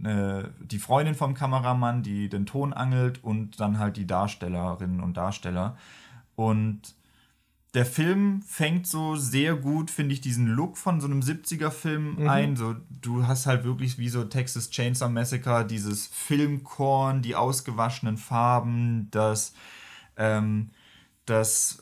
[0.05, 5.17] äh, die Freundin vom Kameramann, die den Ton angelt und dann halt die Darstellerinnen und
[5.17, 5.77] Darsteller.
[6.37, 6.95] Und
[7.75, 12.29] der Film fängt so sehr gut, finde ich, diesen Look von so einem 70er-Film mhm.
[12.29, 12.57] ein.
[12.57, 19.09] So, du hast halt wirklich wie so Texas Chainsaw Massacre, dieses Filmkorn, die ausgewaschenen Farben,
[19.13, 19.55] das,
[20.17, 20.71] ähm,
[21.27, 21.81] das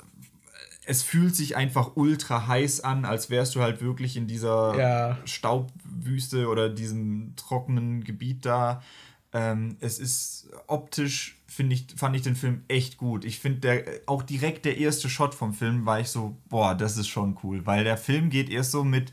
[0.88, 5.18] es fühlt sich einfach ultra heiß an, als wärst du halt wirklich in dieser ja.
[5.26, 8.82] Staubwüste oder diesem trockenen Gebiet da.
[9.32, 13.24] Ähm, es ist optisch, finde ich, fand ich den Film echt gut.
[13.24, 17.08] Ich finde, auch direkt der erste Shot vom Film war ich so, boah, das ist
[17.08, 19.12] schon cool, weil der Film geht erst so mit,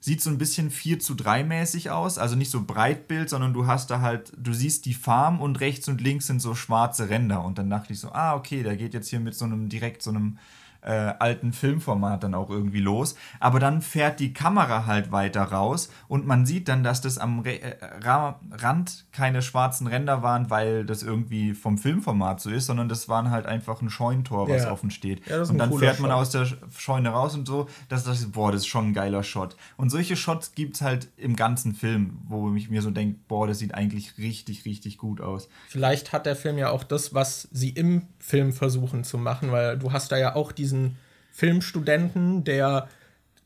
[0.00, 3.66] sieht so ein bisschen 4 zu 3 mäßig aus, also nicht so Breitbild, sondern du
[3.66, 7.44] hast da halt, du siehst die Farm und rechts und links sind so schwarze Ränder.
[7.44, 10.02] Und dann dachte ich so, ah, okay, der geht jetzt hier mit so einem, direkt
[10.02, 10.38] so einem
[10.82, 13.14] äh, alten Filmformat dann auch irgendwie los.
[13.40, 17.40] Aber dann fährt die Kamera halt weiter raus und man sieht dann, dass das am
[17.40, 22.88] Re äh, Rand keine schwarzen Ränder waren, weil das irgendwie vom Filmformat so ist, sondern
[22.88, 24.72] das waren halt einfach ein Scheunentor, was ja.
[24.72, 25.26] offen steht.
[25.28, 26.20] Ja, und dann fährt man Shot.
[26.20, 29.56] aus der Scheune raus und so, dass das, boah, das ist schon ein geiler Shot.
[29.76, 33.46] Und solche Shots gibt es halt im ganzen Film, wo ich mir so denke, boah,
[33.46, 35.48] das sieht eigentlich richtig, richtig gut aus.
[35.68, 39.78] Vielleicht hat der Film ja auch das, was sie im Film versuchen zu machen, weil
[39.78, 40.96] du hast da ja auch diesen diesen
[41.30, 42.88] Filmstudenten, der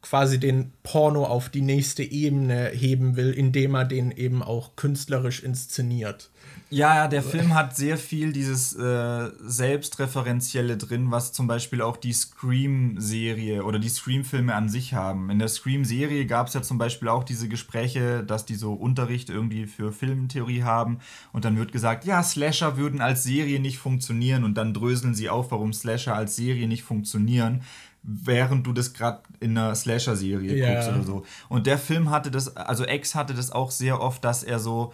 [0.02, 5.42] quasi den Porno auf die nächste Ebene heben will, indem er den eben auch künstlerisch
[5.42, 6.30] inszeniert.
[6.68, 11.96] Ja, ja, der Film hat sehr viel dieses äh, Selbstreferenzielle drin, was zum Beispiel auch
[11.96, 15.30] die Scream-Serie oder die Scream-Filme an sich haben.
[15.30, 19.30] In der Scream-Serie gab es ja zum Beispiel auch diese Gespräche, dass die so Unterricht
[19.30, 20.98] irgendwie für Filmtheorie haben
[21.32, 25.30] und dann wird gesagt, ja, Slasher würden als Serie nicht funktionieren und dann dröseln sie
[25.30, 27.62] auf, warum Slasher als Serie nicht funktionieren
[28.08, 30.74] während du das gerade in einer Slasher-Serie yeah.
[30.74, 31.24] guckst oder so.
[31.48, 34.92] Und der Film hatte das, also X hatte das auch sehr oft, dass er so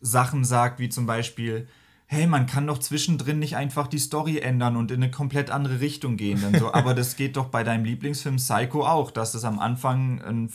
[0.00, 1.66] Sachen sagt, wie zum Beispiel,
[2.12, 5.80] hey, man kann doch zwischendrin nicht einfach die Story ändern und in eine komplett andere
[5.80, 6.40] Richtung gehen.
[6.42, 6.72] Dann so.
[6.74, 10.52] Aber das geht doch bei deinem Lieblingsfilm Psycho auch, dass es am Anfang ein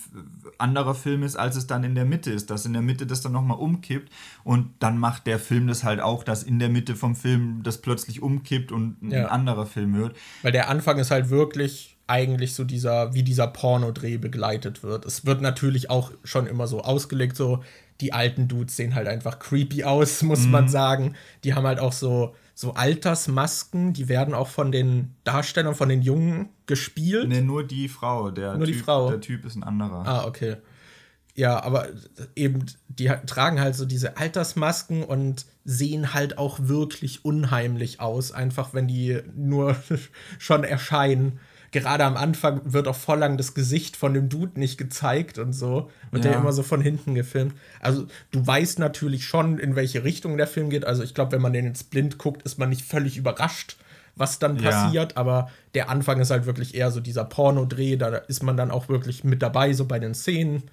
[0.57, 2.49] anderer Film ist, als es dann in der Mitte ist.
[2.49, 4.11] Dass in der Mitte das dann nochmal umkippt
[4.43, 7.77] und dann macht der Film das halt auch, dass in der Mitte vom Film das
[7.81, 9.27] plötzlich umkippt und ein ja.
[9.27, 10.17] anderer Film wird.
[10.41, 15.05] Weil der Anfang ist halt wirklich eigentlich so dieser, wie dieser Pornodreh begleitet wird.
[15.05, 17.63] Es wird natürlich auch schon immer so ausgelegt, so
[18.01, 20.51] die alten Dudes sehen halt einfach creepy aus, muss mhm.
[20.51, 21.15] man sagen.
[21.43, 26.01] Die haben halt auch so, so Altersmasken, die werden auch von den Darstellern, von den
[26.01, 27.27] Jungen gespielt.
[27.27, 28.31] Nee, nur die Frau.
[28.31, 29.09] Der nur typ, die Frau.
[29.09, 30.05] Der Typ ist ein anderer.
[30.05, 30.57] Ah, okay.
[31.37, 31.89] Ja, aber
[32.37, 38.73] eben, die tragen halt so diese Altersmasken und sehen halt auch wirklich unheimlich aus, einfach
[38.73, 39.75] wenn die nur
[40.39, 41.39] schon erscheinen
[41.75, 45.51] gerade am Anfang wird auch voll lang das Gesicht von dem Dude nicht gezeigt und
[45.51, 45.91] so.
[46.09, 46.31] Wird ja.
[46.31, 47.53] der immer so von hinten gefilmt.
[47.81, 50.85] Also du weißt natürlich schon, in welche Richtung der Film geht.
[50.85, 53.75] Also ich glaube, wenn man den jetzt blind guckt, ist man nicht völlig überrascht,
[54.15, 55.11] was dann passiert.
[55.11, 55.17] Ja.
[55.17, 57.97] Aber der Anfang ist halt wirklich eher so dieser Pornodreh.
[57.97, 60.63] Da ist man dann auch wirklich mit dabei, so bei den Szenen.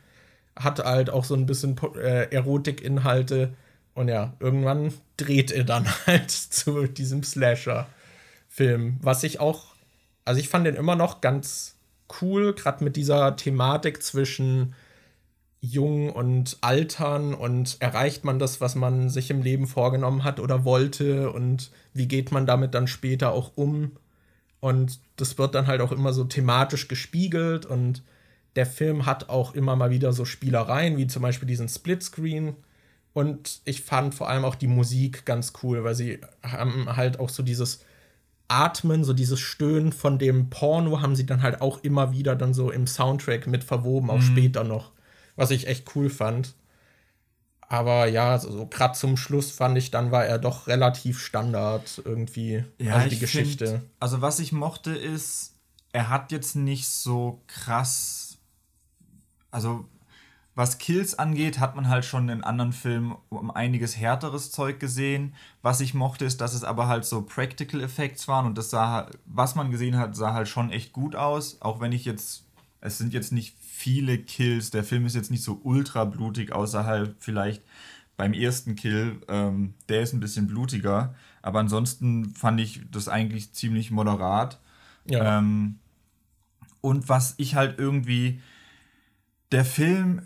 [0.54, 3.54] Hat halt auch so ein bisschen äh, Erotikinhalte.
[3.94, 8.98] Und ja, irgendwann dreht er dann halt zu diesem Slasher-Film.
[9.02, 9.71] Was ich auch
[10.24, 11.76] also ich fand den immer noch ganz
[12.20, 14.74] cool, gerade mit dieser Thematik zwischen
[15.60, 20.64] Jung und Altern und erreicht man das, was man sich im Leben vorgenommen hat oder
[20.64, 23.92] wollte und wie geht man damit dann später auch um.
[24.60, 28.02] Und das wird dann halt auch immer so thematisch gespiegelt und
[28.56, 32.56] der Film hat auch immer mal wieder so Spielereien, wie zum Beispiel diesen Splitscreen.
[33.14, 37.28] Und ich fand vor allem auch die Musik ganz cool, weil sie haben halt auch
[37.28, 37.84] so dieses
[38.52, 42.52] Atmen, so dieses Stöhnen von dem Porno haben sie dann halt auch immer wieder dann
[42.52, 44.22] so im Soundtrack mit verwoben, auch mhm.
[44.22, 44.92] später noch.
[45.36, 46.54] Was ich echt cool fand.
[47.60, 52.02] Aber ja, so, so gerade zum Schluss fand ich, dann war er doch relativ Standard
[52.04, 52.64] irgendwie.
[52.78, 53.66] Ja, also die Geschichte.
[53.66, 55.54] Find, also was ich mochte ist,
[55.92, 58.36] er hat jetzt nicht so krass.
[59.50, 59.86] Also
[60.54, 65.34] was Kills angeht, hat man halt schon in anderen Filmen um einiges härteres Zeug gesehen.
[65.62, 69.08] Was ich mochte, ist, dass es aber halt so Practical Effects waren und das sah,
[69.24, 71.62] was man gesehen hat, sah halt schon echt gut aus.
[71.62, 72.44] Auch wenn ich jetzt,
[72.82, 76.84] es sind jetzt nicht viele Kills, der Film ist jetzt nicht so ultra blutig, außer
[76.84, 77.62] halt vielleicht
[78.18, 81.14] beim ersten Kill, ähm, der ist ein bisschen blutiger.
[81.40, 84.60] Aber ansonsten fand ich das eigentlich ziemlich moderat.
[85.06, 85.38] Ja.
[85.38, 85.78] Ähm,
[86.82, 88.40] und was ich halt irgendwie
[89.52, 90.22] der Film,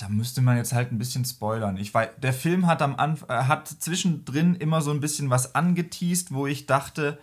[0.00, 1.76] da müsste man jetzt halt ein bisschen spoilern.
[1.76, 5.54] Ich weiß, der Film hat am Anfang, äh, hat zwischendrin immer so ein bisschen was
[5.54, 7.18] angeteased, wo ich dachte,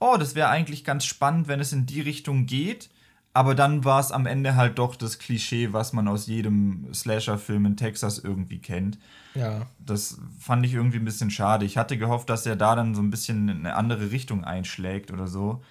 [0.00, 2.90] oh, das wäre eigentlich ganz spannend, wenn es in die Richtung geht.
[3.32, 7.66] Aber dann war es am Ende halt doch das Klischee, was man aus jedem Slasher-Film
[7.66, 8.98] in Texas irgendwie kennt.
[9.34, 9.66] Ja.
[9.78, 11.66] Das fand ich irgendwie ein bisschen schade.
[11.66, 15.10] Ich hatte gehofft, dass er da dann so ein bisschen in eine andere Richtung einschlägt
[15.10, 15.62] oder so.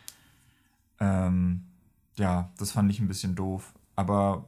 [0.99, 1.63] Ähm,
[2.17, 3.73] ja, das fand ich ein bisschen doof.
[3.95, 4.47] Aber.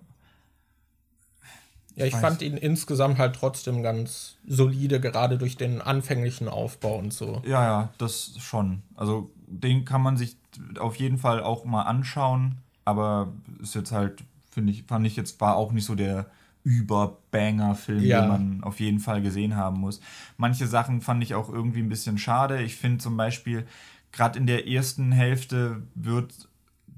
[1.97, 6.95] Ja, ich, ich fand ihn insgesamt halt trotzdem ganz solide, gerade durch den anfänglichen Aufbau
[6.95, 7.41] und so.
[7.43, 8.83] Ja, ja, das schon.
[8.95, 10.37] Also den kann man sich
[10.79, 13.33] auf jeden Fall auch mal anschauen, aber
[13.63, 16.27] ist jetzt halt, finde ich, fand ich jetzt, war auch nicht so der
[16.63, 18.21] Überbanger-Film, ja.
[18.21, 19.99] den man auf jeden Fall gesehen haben muss.
[20.37, 22.61] Manche Sachen fand ich auch irgendwie ein bisschen schade.
[22.61, 23.65] Ich finde zum Beispiel,
[24.11, 26.47] gerade in der ersten Hälfte wird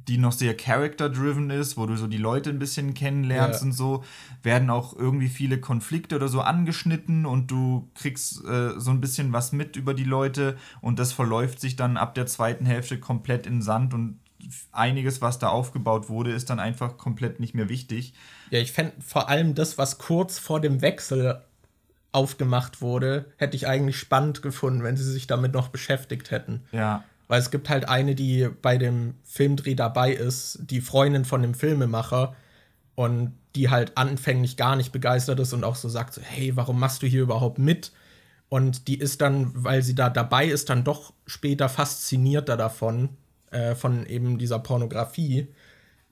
[0.10, 3.68] die noch sehr character-driven ist, wo du so die Leute ein bisschen kennenlernst ja.
[3.68, 4.04] und so,
[4.42, 9.32] werden auch irgendwie viele Konflikte oder so angeschnitten und du kriegst äh, so ein bisschen
[9.34, 13.46] was mit über die Leute und das verläuft sich dann ab der zweiten Hälfte komplett
[13.46, 14.20] in Sand und
[14.72, 18.14] einiges, was da aufgebaut wurde, ist dann einfach komplett nicht mehr wichtig.
[18.50, 21.42] Ja, ich fände vor allem das, was kurz vor dem Wechsel
[22.12, 26.62] aufgemacht wurde, hätte ich eigentlich spannend gefunden, wenn sie sich damit noch beschäftigt hätten.
[26.72, 27.04] Ja.
[27.30, 31.54] Weil es gibt halt eine, die bei dem Filmdreh dabei ist, die Freundin von dem
[31.54, 32.36] Filmemacher
[32.96, 36.80] und die halt anfänglich gar nicht begeistert ist und auch so sagt so, hey, warum
[36.80, 37.92] machst du hier überhaupt mit?
[38.50, 43.10] Und die ist dann, weil sie da dabei ist, dann doch später faszinierter davon,
[43.52, 45.48] äh, von eben dieser Pornografie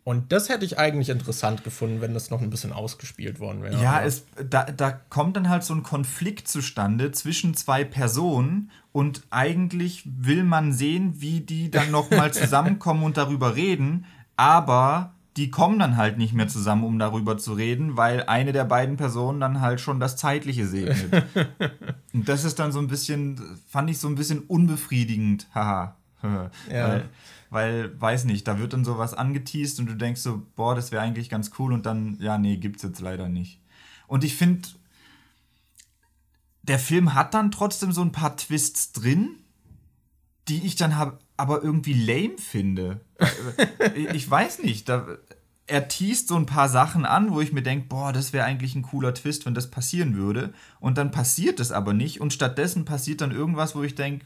[0.07, 3.83] und das hätte ich eigentlich interessant gefunden, wenn das noch ein bisschen ausgespielt worden wäre.
[3.83, 9.23] Ja, es, da, da kommt dann halt so ein Konflikt zustande zwischen zwei Personen und
[9.31, 14.05] eigentlich will man sehen, wie die dann nochmal zusammenkommen und darüber reden,
[14.37, 18.63] aber die kommen dann halt nicht mehr zusammen, um darüber zu reden, weil eine der
[18.63, 21.25] beiden Personen dann halt schon das Zeitliche segnet.
[22.13, 25.97] und das ist dann so ein bisschen, fand ich so ein bisschen unbefriedigend, haha.
[26.23, 26.49] ja.
[26.71, 27.09] Weil,
[27.49, 31.01] weil, weiß nicht, da wird dann sowas angeteased und du denkst so, boah, das wäre
[31.01, 33.61] eigentlich ganz cool und dann, ja, nee, gibt's jetzt leider nicht.
[34.07, 34.67] Und ich finde,
[36.63, 39.35] der Film hat dann trotzdem so ein paar Twists drin,
[40.47, 43.01] die ich dann hab, aber irgendwie lame finde.
[44.13, 45.05] ich weiß nicht, da,
[45.67, 48.75] er teast so ein paar Sachen an, wo ich mir denke, boah, das wäre eigentlich
[48.75, 50.53] ein cooler Twist, wenn das passieren würde.
[50.79, 52.21] Und dann passiert es aber nicht.
[52.21, 54.25] Und stattdessen passiert dann irgendwas, wo ich denke,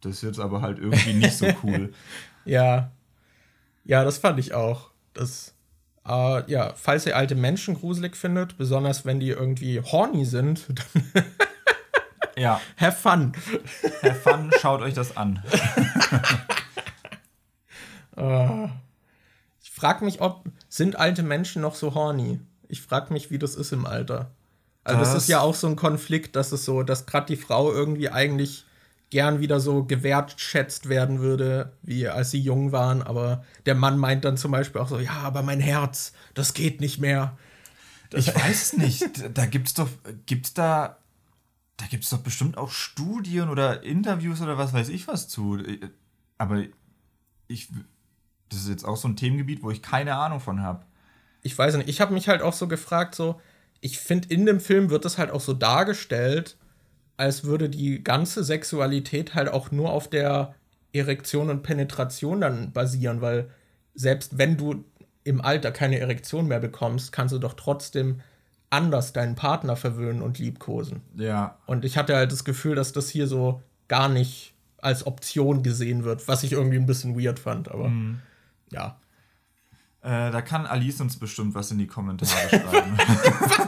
[0.00, 1.92] das ist jetzt aber halt irgendwie nicht so cool.
[2.48, 2.90] Ja.
[3.84, 4.90] Ja, das fand ich auch.
[5.12, 5.54] Das,
[6.06, 10.66] äh, ja, falls ihr alte Menschen gruselig findet, besonders wenn die irgendwie horny sind,
[11.14, 11.24] dann.
[12.36, 12.60] ja.
[12.76, 13.32] Have fun.
[14.02, 15.42] Have fun, schaut euch das an.
[18.16, 18.68] uh,
[19.62, 20.44] ich frage mich, ob.
[20.70, 22.40] Sind alte Menschen noch so horny?
[22.68, 24.30] Ich frage mich, wie das ist im Alter.
[24.84, 27.36] Also, das, das ist ja auch so ein Konflikt, dass es so, dass gerade die
[27.36, 28.64] Frau irgendwie eigentlich
[29.10, 33.02] gern wieder so gewertschätzt werden würde, wie als sie jung waren.
[33.02, 36.80] Aber der Mann meint dann zum Beispiel auch so, ja, aber mein Herz, das geht
[36.80, 37.36] nicht mehr.
[38.10, 39.36] Das ich weiß nicht.
[39.36, 39.88] Da gibt's doch,
[40.26, 40.98] gibt's da,
[41.76, 45.58] da gibt's doch bestimmt auch Studien oder Interviews oder was weiß ich was zu.
[46.36, 46.62] Aber
[47.46, 47.68] ich,
[48.50, 50.84] das ist jetzt auch so ein Themengebiet, wo ich keine Ahnung von habe.
[51.42, 51.88] Ich weiß nicht.
[51.88, 53.40] Ich habe mich halt auch so gefragt, so,
[53.80, 56.57] ich finde, in dem Film wird es halt auch so dargestellt,
[57.18, 60.54] als würde die ganze Sexualität halt auch nur auf der
[60.92, 63.50] Erektion und Penetration dann basieren, weil
[63.94, 64.84] selbst wenn du
[65.24, 68.20] im Alter keine Erektion mehr bekommst, kannst du doch trotzdem
[68.70, 71.02] anders deinen Partner verwöhnen und liebkosen.
[71.16, 71.58] Ja.
[71.66, 76.04] Und ich hatte halt das Gefühl, dass das hier so gar nicht als Option gesehen
[76.04, 78.20] wird, was ich irgendwie ein bisschen weird fand, aber mhm.
[78.70, 78.96] ja.
[80.02, 82.96] Äh, da kann Alice uns bestimmt was in die Kommentare schreiben.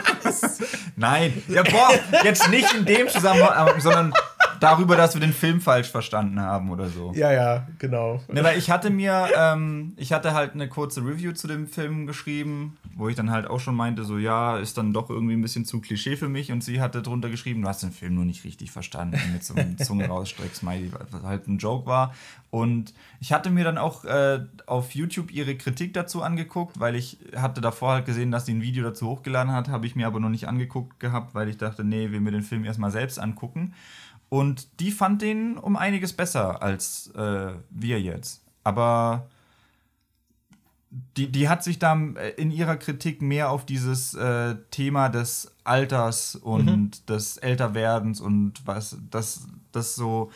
[1.01, 1.89] Nein, ja, boah,
[2.25, 4.13] jetzt nicht in dem Zusammenhang, sondern
[4.61, 7.13] darüber, dass wir den Film falsch verstanden haben oder so.
[7.15, 8.21] Ja, ja, genau.
[8.29, 12.07] Ne, weil ich hatte mir, ähm, ich hatte halt eine kurze Review zu dem Film
[12.07, 15.43] geschrieben, wo ich dann halt auch schon meinte, so ja, ist dann doch irgendwie ein
[15.43, 16.53] bisschen zu Klischee für mich.
[16.53, 19.55] Und sie hatte drunter geschrieben, du hast den Film nur nicht richtig verstanden, mit so
[19.55, 22.15] einem Zunge rausstreck Smiley, was halt ein Joke war.
[22.51, 27.19] Und ich hatte mir dann auch äh, auf YouTube ihre Kritik dazu angeguckt, weil ich
[27.37, 30.21] hatte davor halt gesehen, dass sie ein Video dazu hochgeladen hat, habe ich mir aber
[30.21, 33.75] noch nicht angeguckt gehabt, weil ich dachte, nee, wir mir den Film erstmal selbst angucken.
[34.31, 38.43] Und die fand den um einiges besser als äh, wir jetzt.
[38.65, 39.29] Aber
[41.17, 45.53] die, die hat sich da äh, in ihrer Kritik mehr auf dieses äh, Thema des
[45.65, 46.91] Alters und mhm.
[47.09, 50.31] des Älterwerdens und was, das, das so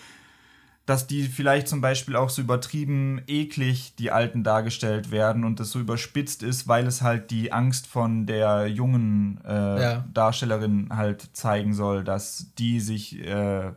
[0.86, 5.70] dass die vielleicht zum Beispiel auch so übertrieben eklig, die Alten dargestellt werden und das
[5.70, 10.04] so überspitzt ist, weil es halt die Angst von der jungen äh, ja.
[10.12, 13.72] Darstellerin halt zeigen soll, dass die sich äh,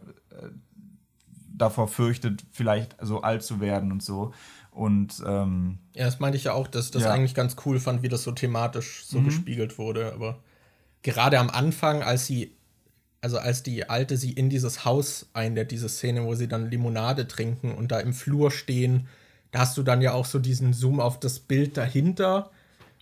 [1.57, 4.34] davor fürchtet, vielleicht so alt zu werden und so.
[4.71, 7.11] Und ähm, ja, das meinte ich ja auch, dass ich das ja.
[7.11, 9.25] eigentlich ganz cool fand, wie das so thematisch so mhm.
[9.25, 10.13] gespiegelt wurde.
[10.13, 10.39] Aber
[11.01, 12.56] gerade am Anfang, als sie
[13.27, 17.27] also als die Alte sie in dieses Haus einlädt, diese Szene, wo sie dann Limonade
[17.27, 19.09] trinken und da im Flur stehen,
[19.51, 22.51] da hast du dann ja auch so diesen Zoom auf das Bild dahinter.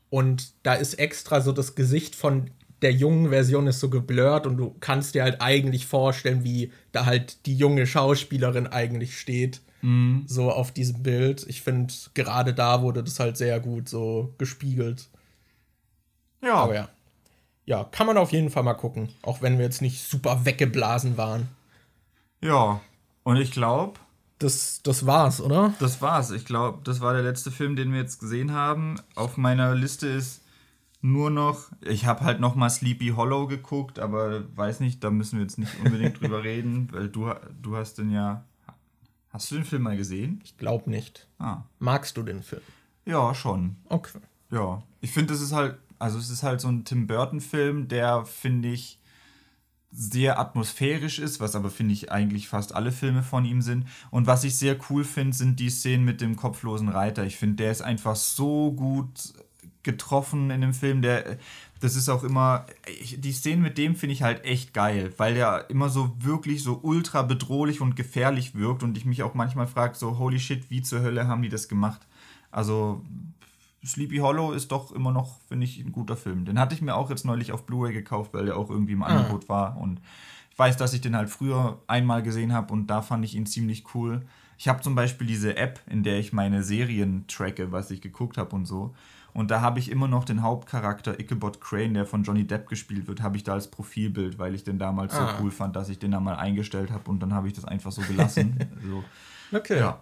[0.10, 2.50] Und da ist extra so das Gesicht von
[2.82, 7.06] der jungen Version ist so geblurrt und du kannst dir halt eigentlich vorstellen, wie da
[7.06, 9.62] halt die junge Schauspielerin eigentlich steht.
[9.84, 10.24] Mhm.
[10.26, 11.46] So auf diesem Bild.
[11.48, 15.08] Ich finde, gerade da wurde das halt sehr gut so gespiegelt.
[16.42, 16.56] Ja.
[16.56, 16.90] Aber ja.
[17.66, 19.10] Ja, kann man auf jeden Fall mal gucken.
[19.24, 21.50] Auch wenn wir jetzt nicht super weggeblasen waren.
[22.42, 22.82] Ja.
[23.24, 24.00] Und ich glaube.
[24.38, 25.74] Das, das war's, oder?
[25.80, 26.32] Das war's.
[26.32, 28.98] Ich glaube, das war der letzte Film, den wir jetzt gesehen haben.
[29.16, 30.42] Auf meiner Liste ist
[31.02, 35.38] nur noch, ich habe halt noch mal Sleepy Hollow geguckt, aber weiß nicht, da müssen
[35.38, 37.32] wir jetzt nicht unbedingt drüber reden, weil du,
[37.62, 38.44] du hast den ja.
[39.30, 40.42] Hast du den Film mal gesehen?
[40.44, 41.28] Ich glaube nicht.
[41.40, 41.64] Ah.
[41.80, 42.62] Magst du den Film?
[43.06, 43.76] Ja, schon.
[43.90, 44.20] Okay.
[44.50, 44.82] Ja.
[45.02, 48.70] Ich finde, das ist halt, also es ist halt so ein Tim Burton-Film, der, finde
[48.70, 49.00] ich,
[49.92, 53.88] sehr atmosphärisch ist, was aber finde ich eigentlich fast alle Filme von ihm sind.
[54.12, 57.24] Und was ich sehr cool finde, sind die Szenen mit dem kopflosen Reiter.
[57.24, 59.34] Ich finde, der ist einfach so gut
[59.84, 61.02] getroffen in dem Film.
[61.02, 61.38] Der,
[61.80, 62.66] das ist auch immer,
[63.18, 66.80] die Szenen mit dem finde ich halt echt geil, weil der immer so wirklich so
[66.82, 70.82] ultra bedrohlich und gefährlich wirkt und ich mich auch manchmal frage, so holy shit, wie
[70.82, 72.02] zur Hölle haben die das gemacht?
[72.52, 73.02] Also
[73.86, 76.46] Sleepy Hollow ist doch immer noch, finde ich, ein guter Film.
[76.46, 79.04] Den hatte ich mir auch jetzt neulich auf Blu-ray gekauft, weil der auch irgendwie im
[79.04, 79.08] ah.
[79.08, 80.00] Angebot war und
[80.52, 83.46] ich weiß, dass ich den halt früher einmal gesehen habe und da fand ich ihn
[83.46, 84.22] ziemlich cool.
[84.58, 88.38] Ich habe zum Beispiel diese App, in der ich meine Serien tracke, was ich geguckt
[88.38, 88.96] habe und so.
[89.34, 93.06] Und da habe ich immer noch den Hauptcharakter Ichabod Crane, der von Johnny Depp gespielt
[93.10, 95.36] wird, habe ich da als Profilbild, weil ich den damals ah.
[95.38, 97.66] so cool fand, dass ich den da mal eingestellt habe und dann habe ich das
[97.66, 98.58] einfach so gelassen.
[98.90, 99.04] so.
[99.58, 99.80] Okay.
[99.80, 100.00] Ja.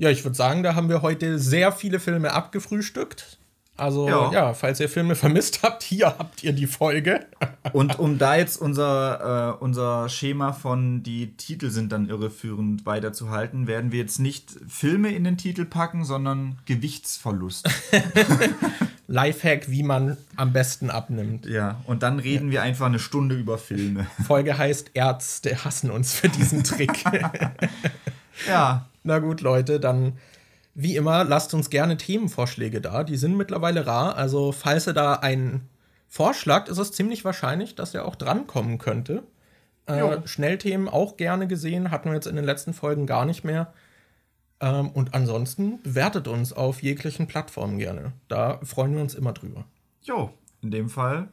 [0.00, 3.36] Ja, ich würde sagen, da haben wir heute sehr viele Filme abgefrühstückt.
[3.76, 4.32] Also ja.
[4.32, 4.54] ja.
[4.54, 7.26] falls ihr Filme vermisst habt, hier habt ihr die Folge.
[7.74, 13.66] Und um da jetzt unser, äh, unser Schema von die Titel sind dann irreführend weiterzuhalten,
[13.66, 17.68] werden wir jetzt nicht Filme in den Titel packen, sondern Gewichtsverlust.
[19.06, 21.44] Lifehack, wie man am besten abnimmt.
[21.44, 22.52] Ja, und dann reden ja.
[22.52, 24.06] wir einfach eine Stunde über Filme.
[24.26, 27.04] Folge heißt Ärzte hassen uns für diesen Trick.
[28.48, 28.86] ja.
[29.02, 30.18] Na gut, Leute, dann
[30.74, 33.04] wie immer, lasst uns gerne Themenvorschläge da.
[33.04, 34.16] Die sind mittlerweile rar.
[34.16, 35.68] Also, falls ihr da einen
[36.08, 39.22] Vorschlag, ist es ziemlich wahrscheinlich, dass er auch drankommen könnte.
[39.86, 43.72] Äh, Schnellthemen auch gerne gesehen, hatten wir jetzt in den letzten Folgen gar nicht mehr.
[44.60, 48.12] Ähm, und ansonsten bewertet uns auf jeglichen Plattformen gerne.
[48.28, 49.64] Da freuen wir uns immer drüber.
[50.02, 50.30] Jo,
[50.62, 51.28] in dem Fall.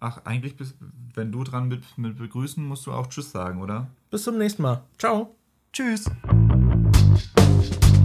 [0.00, 0.74] Ach, eigentlich, bis,
[1.14, 3.88] wenn du dran mit, mit begrüßen, musst du auch Tschüss sagen, oder?
[4.10, 4.82] Bis zum nächsten Mal.
[4.96, 5.34] Ciao.
[5.72, 6.10] Tschüss.
[7.58, 7.97] Thank you.